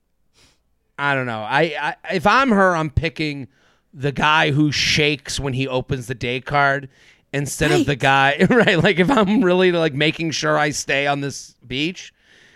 [0.98, 1.42] I don't know.
[1.42, 3.48] I, I if I'm her I'm picking
[3.94, 6.90] the guy who shakes when he opens the day card
[7.34, 11.22] instead of the guy right like if I'm really like making sure I stay on
[11.22, 12.14] this beach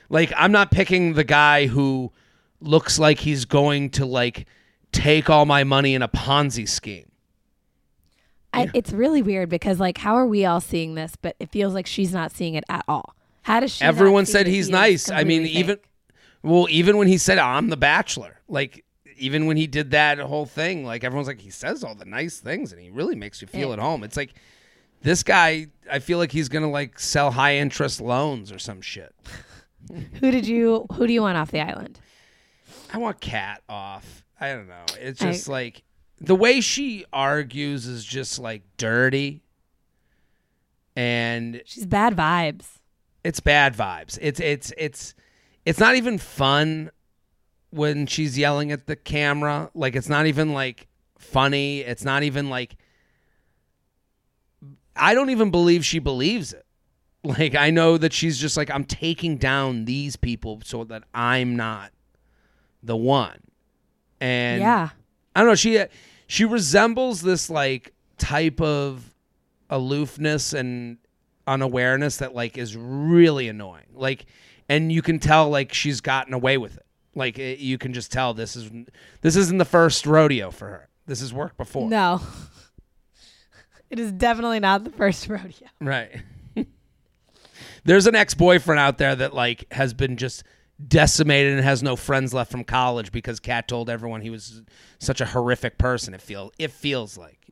[0.09, 2.11] like I'm not picking the guy who
[2.61, 4.47] looks like he's going to like
[4.91, 7.07] take all my money in a Ponzi scheme.
[8.53, 11.73] I, it's really weird because like how are we all seeing this but it feels
[11.73, 14.67] like she's not seeing it at all how does she not Everyone see said he's
[14.67, 15.09] he nice.
[15.09, 15.85] I mean, even fake?
[16.43, 18.83] Well, even when he said I'm the bachelor, like
[19.17, 22.39] even when he did that whole thing, like everyone's like he says all the nice
[22.39, 23.73] things and he really makes you feel Yeah.
[23.73, 24.03] at home.
[24.03, 24.33] It's like
[25.03, 28.81] this guy, I feel like he's going to like sell high interest loans or some
[28.81, 29.13] shit.
[30.19, 31.99] who did you who do you want off the island
[32.93, 34.23] I want Cat off.
[34.39, 34.85] I don't know.
[34.99, 35.83] It's I- just like
[36.19, 39.41] the way she argues is just like dirty.
[40.95, 42.65] And she's bad vibes
[43.23, 44.17] it's bad vibes.
[44.19, 45.13] It's it's it's
[45.66, 46.91] it's not even fun
[47.70, 49.70] when she's yelling at the camera.
[49.74, 50.88] Like it's not even like
[51.18, 51.82] funny.
[51.82, 52.76] It's not even like
[54.95, 56.66] I don't even believe she believes it.
[57.24, 61.55] Like I know that she's just like I'm taking down these people so that I'm
[61.55, 61.91] not
[62.82, 63.41] the one.
[64.20, 64.89] And yeah
[65.36, 65.55] I don't know.
[65.55, 65.88] She uh,
[66.28, 69.14] she resembles this like type of
[69.70, 70.97] aloofness and
[71.47, 73.88] unawareness that like is really annoying.
[73.93, 74.26] Like,
[74.72, 76.86] and you can tell like she's gotten away with it.
[77.13, 78.72] Like it, you can just tell this is
[79.22, 80.89] this isn't the first rodeo for her.
[81.07, 81.89] This has worked before.
[81.89, 82.22] no
[83.89, 86.22] it is definitely not the first rodeo Right.
[87.84, 90.43] There's an ex-boyfriend out there that like has been just
[90.88, 94.61] decimated and has no friends left from college because Kat told everyone he was
[94.99, 96.13] such a horrific person.
[96.13, 97.49] It feel it feels like.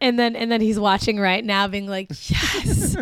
[0.00, 2.96] and then and then he's watching right now being like yes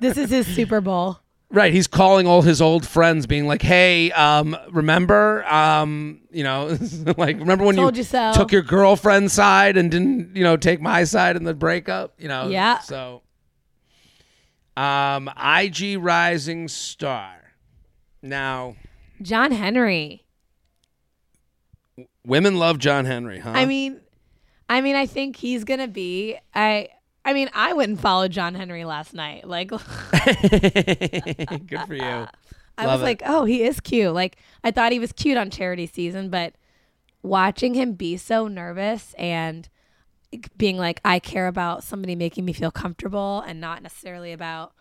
[0.00, 1.20] this is his super bowl
[1.50, 6.76] Right, he's calling all his old friends, being like, "Hey, um, remember, um, you know,
[7.16, 10.58] like, remember when Told you you so." took your girlfriend's side and didn't, you know,
[10.58, 12.80] take my side in the breakup, you know?" Yeah.
[12.80, 13.22] So,
[14.76, 17.34] um, IG Rising Star.
[18.20, 18.76] Now,
[19.22, 20.24] john henry
[22.24, 23.50] women love John Henry, huh?
[23.50, 24.00] i mean
[24.68, 26.88] i mean i think he's gonna be i
[27.28, 29.80] i mean i wouldn't follow john henry last night like good
[31.86, 32.26] for you.
[32.80, 33.10] I Love was it.
[33.10, 34.14] like, oh, he is cute.
[34.14, 36.54] Like I thought he was cute on charity season, but
[37.24, 39.68] watching him be so nervous and
[40.56, 44.74] being like, I care about somebody making me feel comfortable and not necessarily about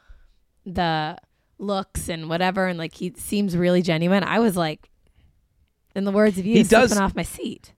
[0.64, 1.18] the
[1.58, 2.68] looks and whatever.
[2.68, 4.24] And like he seems really genuine.
[4.24, 4.92] I was like,
[5.96, 7.74] in the words of you, He does- off my seat.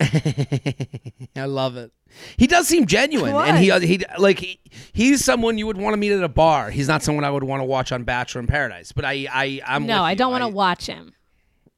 [1.36, 1.92] I love it.
[2.36, 4.58] He does seem genuine, and he he like he,
[4.92, 6.70] he's someone you would want to meet at a bar.
[6.70, 8.92] He's not someone I would want to watch on Bachelor in Paradise.
[8.92, 11.12] But I I I'm no, I don't want to watch him.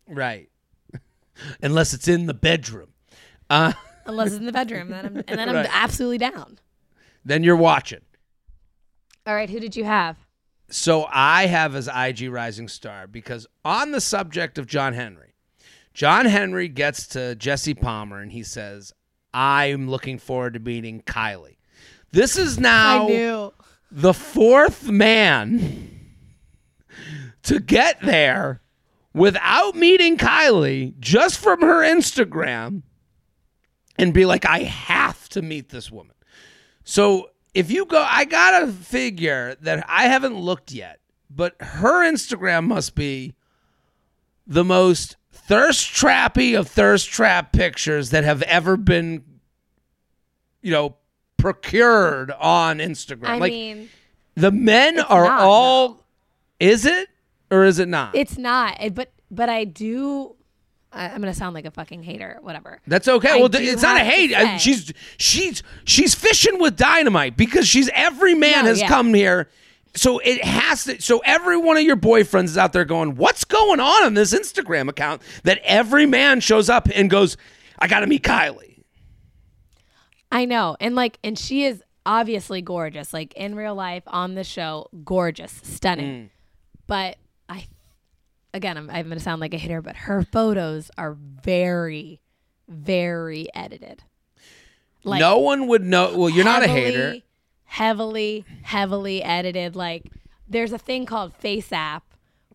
[0.08, 0.48] Right.
[1.62, 2.88] Unless it's in the bedroom.
[3.50, 3.72] Uh,
[4.06, 5.68] Unless it's in the bedroom, then I'm, and then I'm Right.
[5.72, 6.58] absolutely down.
[7.24, 8.00] then you're watching.
[9.26, 10.16] All right, who did you have?
[10.68, 15.31] So I have as IG Rising Star because on the subject of John Henry,
[15.94, 18.92] John Henry gets to Jesse Palmer and he says,
[19.34, 21.56] I'm looking forward to meeting Kylee.
[22.10, 23.52] This is now
[23.90, 26.00] the fourth man
[27.42, 28.62] to get there
[29.14, 32.82] without meeting Kylee just from her Instagram
[33.98, 36.16] and be like, I have to meet this woman.
[36.84, 42.66] So if you go, I gotta figure that I haven't looked yet, but her Instagram
[42.66, 43.34] must be
[44.46, 45.16] the most
[45.52, 49.22] thirst trappy of thirst trap pictures that have ever been,
[50.62, 50.96] you know,
[51.36, 53.26] procured on Instagram.
[53.26, 53.90] I like mean,
[54.34, 56.04] the men are not, all.
[56.58, 57.08] Is it
[57.50, 58.14] or is it not?
[58.14, 58.78] it's not.
[58.94, 60.36] But but I do.
[60.94, 62.38] I'm gonna sound like a fucking hater.
[62.42, 62.80] Whatever.
[62.86, 63.30] That's okay.
[63.32, 64.34] I well, it's not a hate.
[64.34, 68.88] I- she's she's she's fishing with dynamite because she's every man No, has yeah.
[68.88, 69.48] come here.
[69.94, 71.00] So it has to.
[71.00, 74.32] So every one of your boyfriends is out there going, "What's going on on this
[74.32, 77.36] Instagram account?" That every man shows up and goes,
[77.78, 78.82] "I got to meet Kylee."
[80.30, 83.12] I know, and like, and she is obviously gorgeous.
[83.12, 86.24] Like in real life, on the show, gorgeous, stunning.
[86.24, 86.30] Mm.
[86.86, 87.18] But
[87.50, 87.66] I,
[88.54, 92.20] again, I'm, I'm gonna sound like a hater, but her photos are very,
[92.66, 94.02] very edited.
[95.04, 96.16] Like no one would know.
[96.16, 97.16] Well, you're not a hater.
[97.72, 99.74] Heavily, Heavily, edited.
[99.74, 100.10] Like
[100.46, 102.02] there's a thing called FaceApp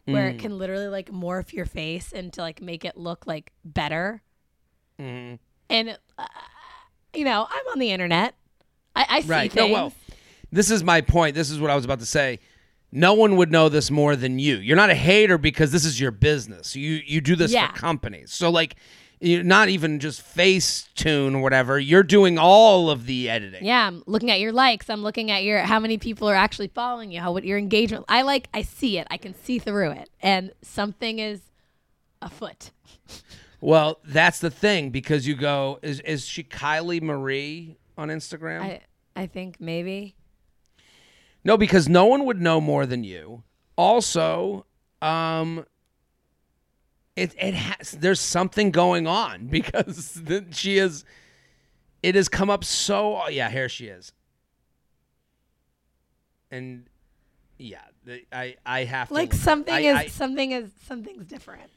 [0.05, 0.35] where Mm.
[0.35, 4.21] it can literally like morph your face and to like make it look like better.
[5.01, 5.35] Mm-hmm.
[5.71, 6.25] And uh,
[7.15, 8.35] you know, I'm on the internet.
[8.95, 9.51] I, I see Right.
[9.51, 9.67] things.
[9.69, 9.93] No, well,
[10.51, 11.33] this is my point.
[11.35, 12.39] This is what I was about to say.
[12.91, 14.57] No one would know this more than you.
[14.57, 16.75] You're not a hater because this is your business.
[16.75, 17.71] You you do this Yeah.
[17.71, 18.31] for companies.
[18.31, 18.75] So like
[19.19, 21.79] you're not even just Facetune or whatever.
[21.79, 23.65] You're doing all of the editing.
[23.65, 24.89] Yeah, I'm looking at your likes.
[24.89, 27.19] I'm looking at your how many people are actually following you.
[27.19, 28.05] How what your engagement.
[28.07, 28.47] I like.
[28.53, 29.07] I see it.
[29.09, 31.41] I can see through it, and something is
[32.21, 32.71] afoot.
[33.59, 38.61] Well, that's the thing because you go is is she Kylee Marie on Instagram?
[38.61, 38.81] I
[39.15, 40.15] I think maybe.
[41.43, 43.43] No, because no one would know more than you.
[43.77, 44.65] Also,
[45.01, 45.65] um,
[47.17, 51.03] it it has there's something going on because the, she is.
[52.03, 53.49] It has come up so yeah.
[53.49, 54.13] Here she is,
[56.51, 56.87] and
[57.57, 61.69] yeah, the, I I have to Like something I- is I- something is something's different.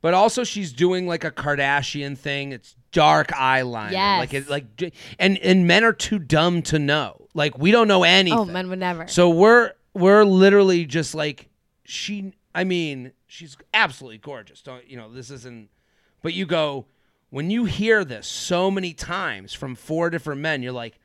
[0.00, 2.52] but also she's doing like a Kardashian thing.
[2.52, 4.20] It's dark eyeliner, Yes.
[4.20, 7.26] like it like, and and men are too dumb to know.
[7.34, 8.38] Like we don't know oh, anything.
[8.38, 9.08] Oh, men would never.
[9.08, 11.48] So we're we're literally just like
[11.84, 12.32] she.
[12.54, 14.62] I mean, she's absolutely gorgeous.
[14.62, 15.12] Don't you know?
[15.12, 15.68] This isn't.
[16.22, 16.86] But you go
[17.30, 20.62] when you hear this so many times from four different men.
[20.62, 20.98] You're like,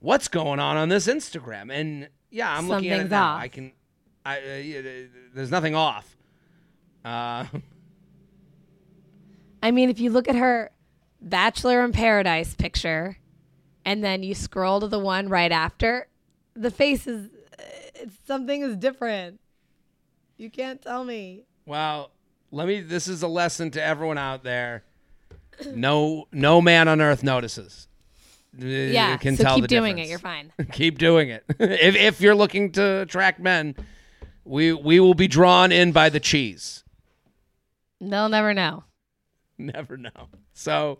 [0.00, 1.72] what's going on on this Instagram?
[1.72, 3.34] And yeah, I'm looking at it now.
[3.34, 3.42] off.
[3.42, 3.72] I can.
[4.24, 4.82] I uh,
[5.34, 6.16] there's nothing off.
[7.04, 7.44] Uh,
[9.62, 10.70] I mean, if you look at her
[11.20, 13.18] Bachelor in Paradise picture,
[13.84, 16.08] and then you scroll to the one right after,
[16.54, 17.28] the face is
[17.94, 19.40] it's, something is different.
[20.36, 21.44] You can't tell me.
[21.66, 22.10] Well,
[22.50, 22.80] let me.
[22.80, 24.84] This is a lesson to everyone out there.
[25.74, 27.88] No, no man on earth notices.
[28.58, 30.08] Yeah, You can so tell keep the doing it.
[30.08, 30.52] You're fine.
[30.72, 31.44] keep doing it.
[31.58, 33.74] if if you're looking to attract men,
[34.44, 36.84] we we will be drawn in by the cheese.
[38.00, 38.84] They'll never know.
[39.58, 40.28] Never know.
[40.52, 40.98] So,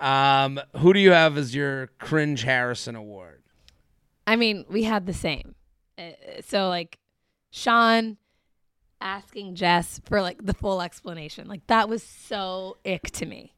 [0.00, 3.40] um, who do you have as your cringe Harrison award?
[4.26, 5.54] I mean, we had the same.
[5.96, 6.98] Uh, so like,
[7.52, 8.16] Sean
[9.00, 13.54] asking Jess for like the full explanation, like that was so ick to me.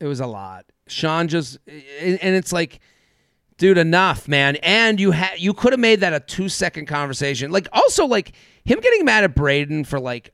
[0.00, 0.66] It was a lot.
[0.86, 2.80] Sean just and it's like
[3.58, 7.50] dude enough man and you had you could have made that a 2 second conversation.
[7.50, 8.32] Like also like
[8.64, 10.32] him getting mad at Brayden for like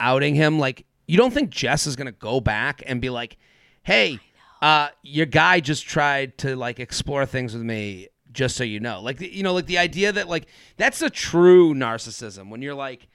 [0.00, 3.38] outing him like you don't think Jess is going to go back and be like,
[3.82, 4.18] "Hey,
[4.60, 9.00] uh your guy just tried to like explore things with me just so you know."
[9.00, 13.08] Like you know like the idea that like that's a true narcissism when you're like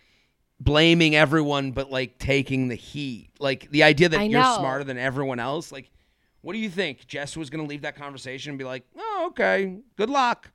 [0.64, 3.30] blaming everyone but like taking the heat.
[3.40, 5.72] Like the idea that you're smarter than everyone else.
[5.72, 5.90] Like,
[6.42, 7.06] what do you think?
[7.08, 10.52] Jess was going to leave that conversation and be like, "Oh, okay, good luck."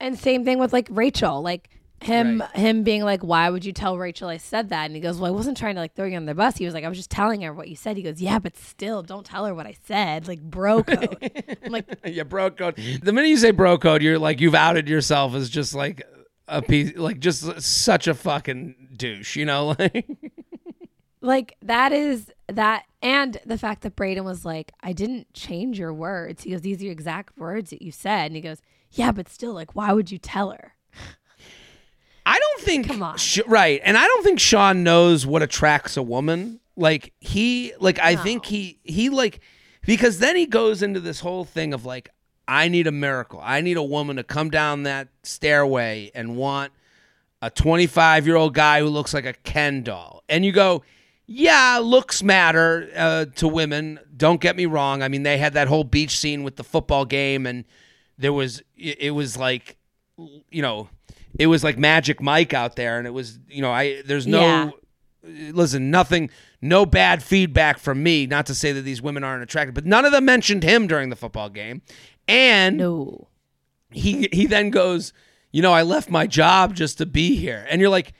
[0.00, 1.70] And same thing with like Rachel, like
[2.02, 2.56] him Right.
[2.56, 5.32] him being like, "Why would you tell Rachel I said that?" And he goes, "Well,
[5.32, 6.98] I wasn't trying to like throw you on the bus." He was like, "I was
[6.98, 9.66] just telling her what you said." He goes, "Yeah, but still, don't tell her what
[9.66, 11.30] I said." Like bro code.
[11.64, 12.76] I'm like, yeah, bro code.
[13.02, 16.02] The minute you say bro code, you're like you've outed yourself as just like
[16.48, 19.36] a piece, like just such a fucking douche.
[19.36, 20.06] You know, like
[21.20, 25.92] like that is that and the fact that Brayden was like, I didn't change your
[25.92, 26.42] words.
[26.42, 28.26] He goes, These are your exact words that you said.
[28.26, 30.74] And he goes, Yeah, but still, like, why would you tell her?
[32.26, 33.16] I don't think Come on.
[33.18, 36.58] Sh- right, and I don't think Sean knows what attracts a woman.
[36.74, 39.40] Like he, like I think he, he like
[39.86, 42.10] because then he goes into this whole thing of like,
[42.48, 43.40] I need a miracle.
[43.42, 46.72] I need a woman to come down that stairway and want
[47.42, 50.22] a 25 year old guy who looks like a Ken doll.
[50.28, 50.82] And you go,
[51.26, 53.98] yeah, looks matter uh, to women.
[54.16, 55.02] Don't get me wrong.
[55.02, 57.64] I mean, they had that whole beach scene with the football game, and
[58.16, 59.76] there was it was like,
[60.16, 60.88] you know,
[61.38, 64.40] it was like Magic Mike out there, and it was you know, I there's no
[64.40, 64.70] Yeah.
[65.52, 66.30] listen, nothing,
[66.62, 68.26] no bad feedback from me.
[68.26, 71.10] Not to say that these women aren't attractive, but none of them mentioned him during
[71.10, 71.82] the football game,
[72.28, 73.28] and No.
[73.90, 75.12] he he then goes,
[75.52, 78.12] you know, I left my job just to be here, and you're like,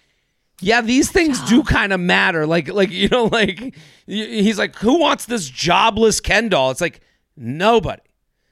[0.60, 2.46] yeah, these things do kind of matter.
[2.46, 3.74] Like like you know, like
[4.06, 6.70] he's like, who wants this jobless Ken doll?
[6.70, 7.00] It's like
[7.36, 8.02] nobody.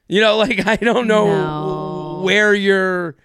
[0.08, 2.20] You know, like I don't know No.
[2.24, 3.16] where you're.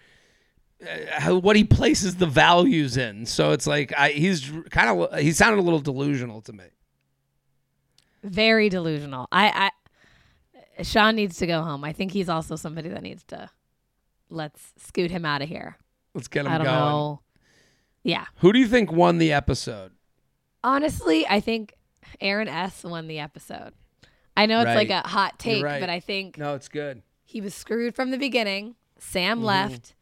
[1.28, 5.34] Uh, what he places the values in, so it's like I, he's kind of he
[5.34, 6.64] sounded a little delusional to me.
[8.24, 9.28] Very delusional.
[9.30, 9.72] I, I
[10.82, 11.84] Sean needs to go home.
[11.84, 13.50] I think he's also somebody that needs to
[14.30, 15.78] let's scoot him out of here.
[16.14, 16.78] Let's get him I don't going.
[16.80, 17.22] know.
[18.04, 18.26] Yeah.
[18.38, 19.92] Who do you think won the episode?
[20.64, 21.74] Honestly, I think
[22.22, 23.74] Aaron S won the episode.
[24.36, 25.80] I know it's like a hot take, right.
[25.82, 27.02] but I think No, it's good.
[27.26, 28.70] he was screwed from the beginning.
[28.70, 28.76] Mm-hmm.
[29.00, 29.96] Sam left,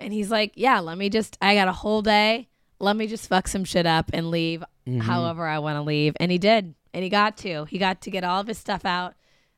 [0.00, 1.36] and he's like, "Yeah, let me just.
[1.40, 2.48] I got a whole day.
[2.80, 5.00] Let me just fuck some shit up and leave Mm-hmm.
[5.00, 7.64] however I want to leave." And he did, and he got to.
[7.66, 9.14] He got to get all of his stuff out.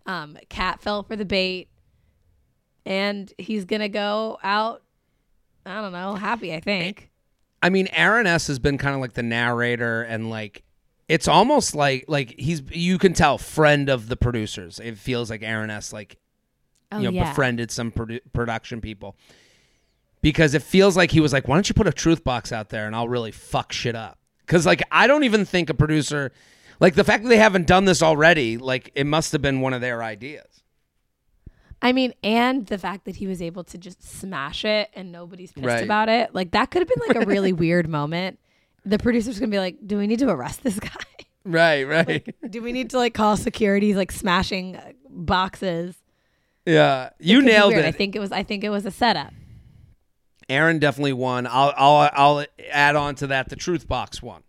[0.06, 1.68] Um, Kat fell for the bait,
[2.84, 4.82] and he's gonna go out.
[5.64, 6.54] I don't know, happy.
[6.54, 7.10] I think.
[7.62, 10.62] I mean, Aaron S has been kind of like the narrator, and like
[11.08, 14.78] it's almost like like he's you can tell friend of the producers.
[14.78, 16.18] It feels like Aaron S like
[16.92, 17.28] Oh you know yeah.
[17.30, 19.16] befriended some produ- production people
[20.22, 22.68] because it feels like he was like, why don't you put a truth box out
[22.68, 24.18] there and I'll really fuck shit up?
[24.40, 26.32] Because like I don't even think a producer
[26.80, 29.72] like the fact that they haven't done this already, like it must have been one
[29.72, 30.62] of their ideas.
[31.82, 35.52] I mean, and the fact that he was able to just smash it and nobody's
[35.52, 35.84] pissed Right.
[35.84, 36.34] about it.
[36.34, 38.38] Like that could have been like a really weird moment.
[38.84, 40.90] The producer's gonna be like, "Do we need to arrest this guy?
[41.48, 42.34] Right, right.
[42.50, 43.86] Do we need to like call security?
[43.88, 45.94] He's like smashing boxes."
[46.64, 47.84] yeah, you nailed it.
[47.84, 48.32] I think it was.
[48.32, 49.32] I think it was a setup.
[50.48, 51.46] Aaron definitely won.
[51.46, 54.42] I'll I'll I'll add on to that the truth box one.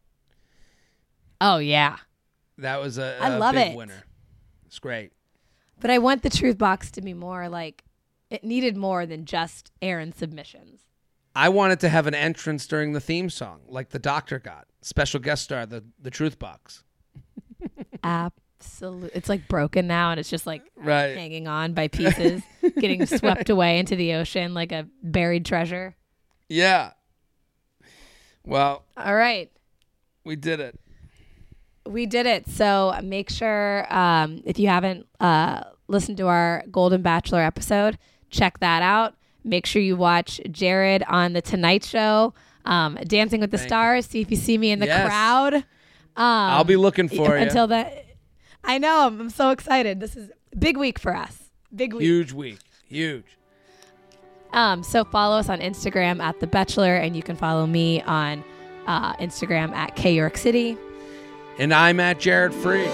[1.40, 1.98] Oh yeah,
[2.60, 3.78] That was a, I a love big it.
[3.78, 4.04] winner.
[4.66, 5.12] It's great.
[5.80, 7.84] but I want the truth box to be more like
[8.30, 10.82] it needed more than just Aaron's submissions.
[11.36, 14.66] I wanted to have an entrance during the theme song, like the doctor got.
[14.82, 16.84] Special guest star, the the truth box.
[18.04, 21.16] Absolutely, it's like broken now, and it's just like Right.
[21.16, 22.42] hanging on by pieces,
[22.80, 25.96] getting swept away into the ocean like a buried treasure.
[26.50, 26.92] Yeah.
[28.46, 29.52] Well, All right.
[30.24, 30.80] we did it.
[31.88, 32.48] We did it.
[32.50, 37.98] So make sure um, if you haven't uh, listened to our Golden Bachelor episode,
[38.30, 39.16] check that out.
[39.44, 42.34] Make sure you watch Jared on the Tonight Show,
[42.66, 44.06] um, Dancing with the Stars.
[44.06, 45.06] See if you see me in the Yes.
[45.08, 45.54] crowd.
[45.54, 45.64] Um,
[46.18, 47.44] I'll be looking for you.
[47.44, 48.06] until that.
[48.64, 49.08] I know.
[49.08, 50.00] I'm, I'm so excited.
[50.00, 51.52] This is a big week for us.
[51.74, 52.02] Big week.
[52.04, 52.60] Huge week.
[52.90, 53.24] Huge.
[54.52, 58.44] Um, so follow us on Instagram at The Betchelor, and you can follow me on
[58.88, 60.78] uh, Instagram at K York City.
[61.60, 62.92] And I'm at Jared Freid.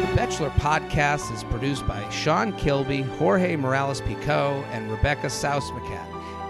[0.00, 6.06] The Betchelor podcast is produced by Sean Kilby, Jorge Morales Pico, and Rebecca Sausmacat.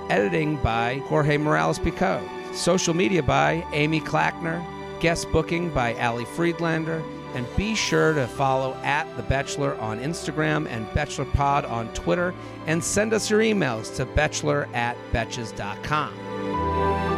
[0.09, 2.23] Editing by Jorge Morales Pico.
[2.53, 4.65] Social media by Amy Clackner.
[5.01, 7.03] Guest booking by Ali Friedlander.
[7.35, 12.35] And be sure to follow at The Betchelor on Instagram and BetchelorPod on Twitter.
[12.67, 17.10] And send us your emails to betchelor at betches.com.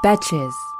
[0.00, 0.74] Betches.